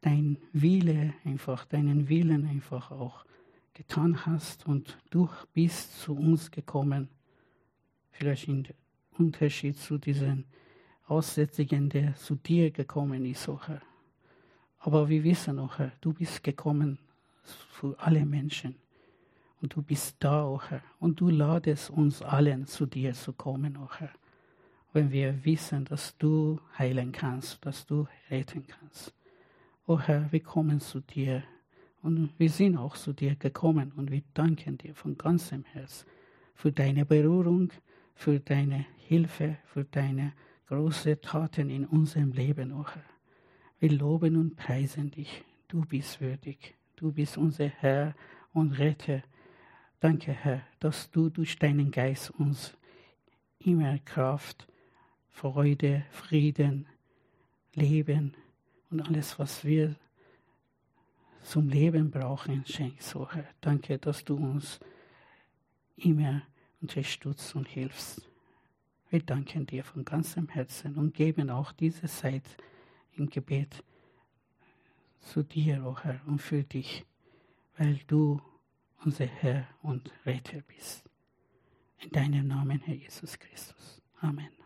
dein 0.00 0.38
Wille 0.54 1.12
einfach, 1.26 1.66
deinen 1.66 2.08
Willen 2.08 2.46
einfach 2.46 2.90
auch 2.90 3.26
getan 3.74 4.24
hast 4.24 4.66
und 4.66 4.96
du 5.10 5.28
bist 5.52 6.00
zu 6.00 6.16
uns 6.16 6.50
gekommen. 6.50 7.10
Vielleicht 8.12 8.48
in 8.48 8.66
Unterschied 9.18 9.78
zu 9.78 9.98
diesen 9.98 10.44
Aussätzigen, 11.06 11.88
der 11.88 12.14
zu 12.14 12.36
dir 12.36 12.70
gekommen 12.70 13.24
ist, 13.24 13.48
oh 13.48 13.60
Herr. 13.66 13.82
Aber 14.78 15.08
wir 15.08 15.24
wissen 15.24 15.58
auch, 15.58 15.78
Herr, 15.78 15.92
du 16.00 16.12
bist 16.12 16.42
gekommen 16.42 16.98
für 17.42 17.98
alle 17.98 18.24
Menschen. 18.24 18.76
Und 19.60 19.74
du 19.76 19.82
bist 19.82 20.16
da, 20.20 20.46
oh 20.46 20.60
Herr. 20.68 20.82
Und 20.98 21.20
du 21.20 21.28
ladest 21.28 21.90
uns 21.90 22.22
allen 22.22 22.66
zu 22.66 22.86
dir 22.86 23.12
zu 23.12 23.32
kommen, 23.32 23.76
oh 23.76 23.88
Herr. 23.98 24.10
Wenn 24.92 25.10
wir 25.10 25.44
wissen, 25.44 25.84
dass 25.84 26.16
du 26.16 26.60
heilen 26.78 27.12
kannst, 27.12 27.64
dass 27.64 27.86
du 27.86 28.06
retten 28.30 28.66
kannst. 28.66 29.12
Oh 29.86 29.98
Herr, 29.98 30.30
wir 30.32 30.40
kommen 30.40 30.80
zu 30.80 31.00
dir. 31.00 31.42
Und 32.02 32.32
wir 32.38 32.48
sind 32.48 32.76
auch 32.76 32.96
zu 32.96 33.12
dir 33.12 33.34
gekommen 33.34 33.92
und 33.96 34.10
wir 34.10 34.22
danken 34.32 34.78
dir 34.78 34.94
von 34.94 35.18
ganzem 35.18 35.64
Herzen 35.64 36.06
für 36.54 36.72
deine 36.72 37.04
Berührung, 37.04 37.70
für 38.20 38.38
deine 38.38 38.84
Hilfe, 38.98 39.56
für 39.64 39.84
deine 39.84 40.34
großen 40.66 41.22
Taten 41.22 41.70
in 41.70 41.86
unserem 41.86 42.32
Leben, 42.32 42.70
oh 42.70 42.84
Herr. 42.84 43.02
Wir 43.78 43.92
loben 43.92 44.36
und 44.36 44.56
preisen 44.56 45.10
dich. 45.10 45.42
Du 45.68 45.86
bist 45.86 46.20
würdig. 46.20 46.74
Du 46.96 47.12
bist 47.12 47.38
unser 47.38 47.68
Herr 47.68 48.14
und 48.52 48.72
Retter. 48.72 49.22
Danke, 50.00 50.32
Herr, 50.32 50.60
dass 50.80 51.10
du 51.10 51.30
durch 51.30 51.58
deinen 51.58 51.90
Geist 51.90 52.28
uns 52.32 52.76
immer 53.58 53.98
Kraft, 54.00 54.68
Freude, 55.30 56.04
Frieden, 56.10 56.86
Leben 57.72 58.34
und 58.90 59.00
alles, 59.00 59.38
was 59.38 59.64
wir 59.64 59.96
zum 61.42 61.70
Leben 61.70 62.10
brauchen, 62.10 62.66
schenkst, 62.66 63.16
oh 63.16 63.26
Herr. 63.32 63.48
Danke, 63.62 63.96
dass 63.96 64.22
du 64.26 64.36
uns 64.36 64.78
immer 65.96 66.42
unterstützt 66.80 67.54
und 67.54 67.68
hilfst. 67.68 68.28
Wir 69.10 69.20
danken 69.20 69.66
dir 69.66 69.84
von 69.84 70.04
ganzem 70.04 70.48
Herzen 70.48 70.96
und 70.96 71.14
geben 71.14 71.50
auch 71.50 71.72
diese 71.72 72.06
Zeit 72.06 72.44
im 73.16 73.28
Gebet 73.28 73.82
zu 75.18 75.42
dir, 75.42 75.84
o 75.84 75.90
oh 75.90 75.98
Herr, 75.98 76.20
und 76.26 76.40
für 76.40 76.62
dich, 76.62 77.04
weil 77.76 78.00
du 78.06 78.40
unser 79.04 79.26
Herr 79.26 79.66
und 79.82 80.12
Retter 80.24 80.60
bist. 80.62 81.04
In 81.98 82.10
deinem 82.10 82.46
Namen, 82.46 82.80
Herr 82.80 82.94
Jesus 82.94 83.38
Christus. 83.38 84.00
Amen. 84.20 84.59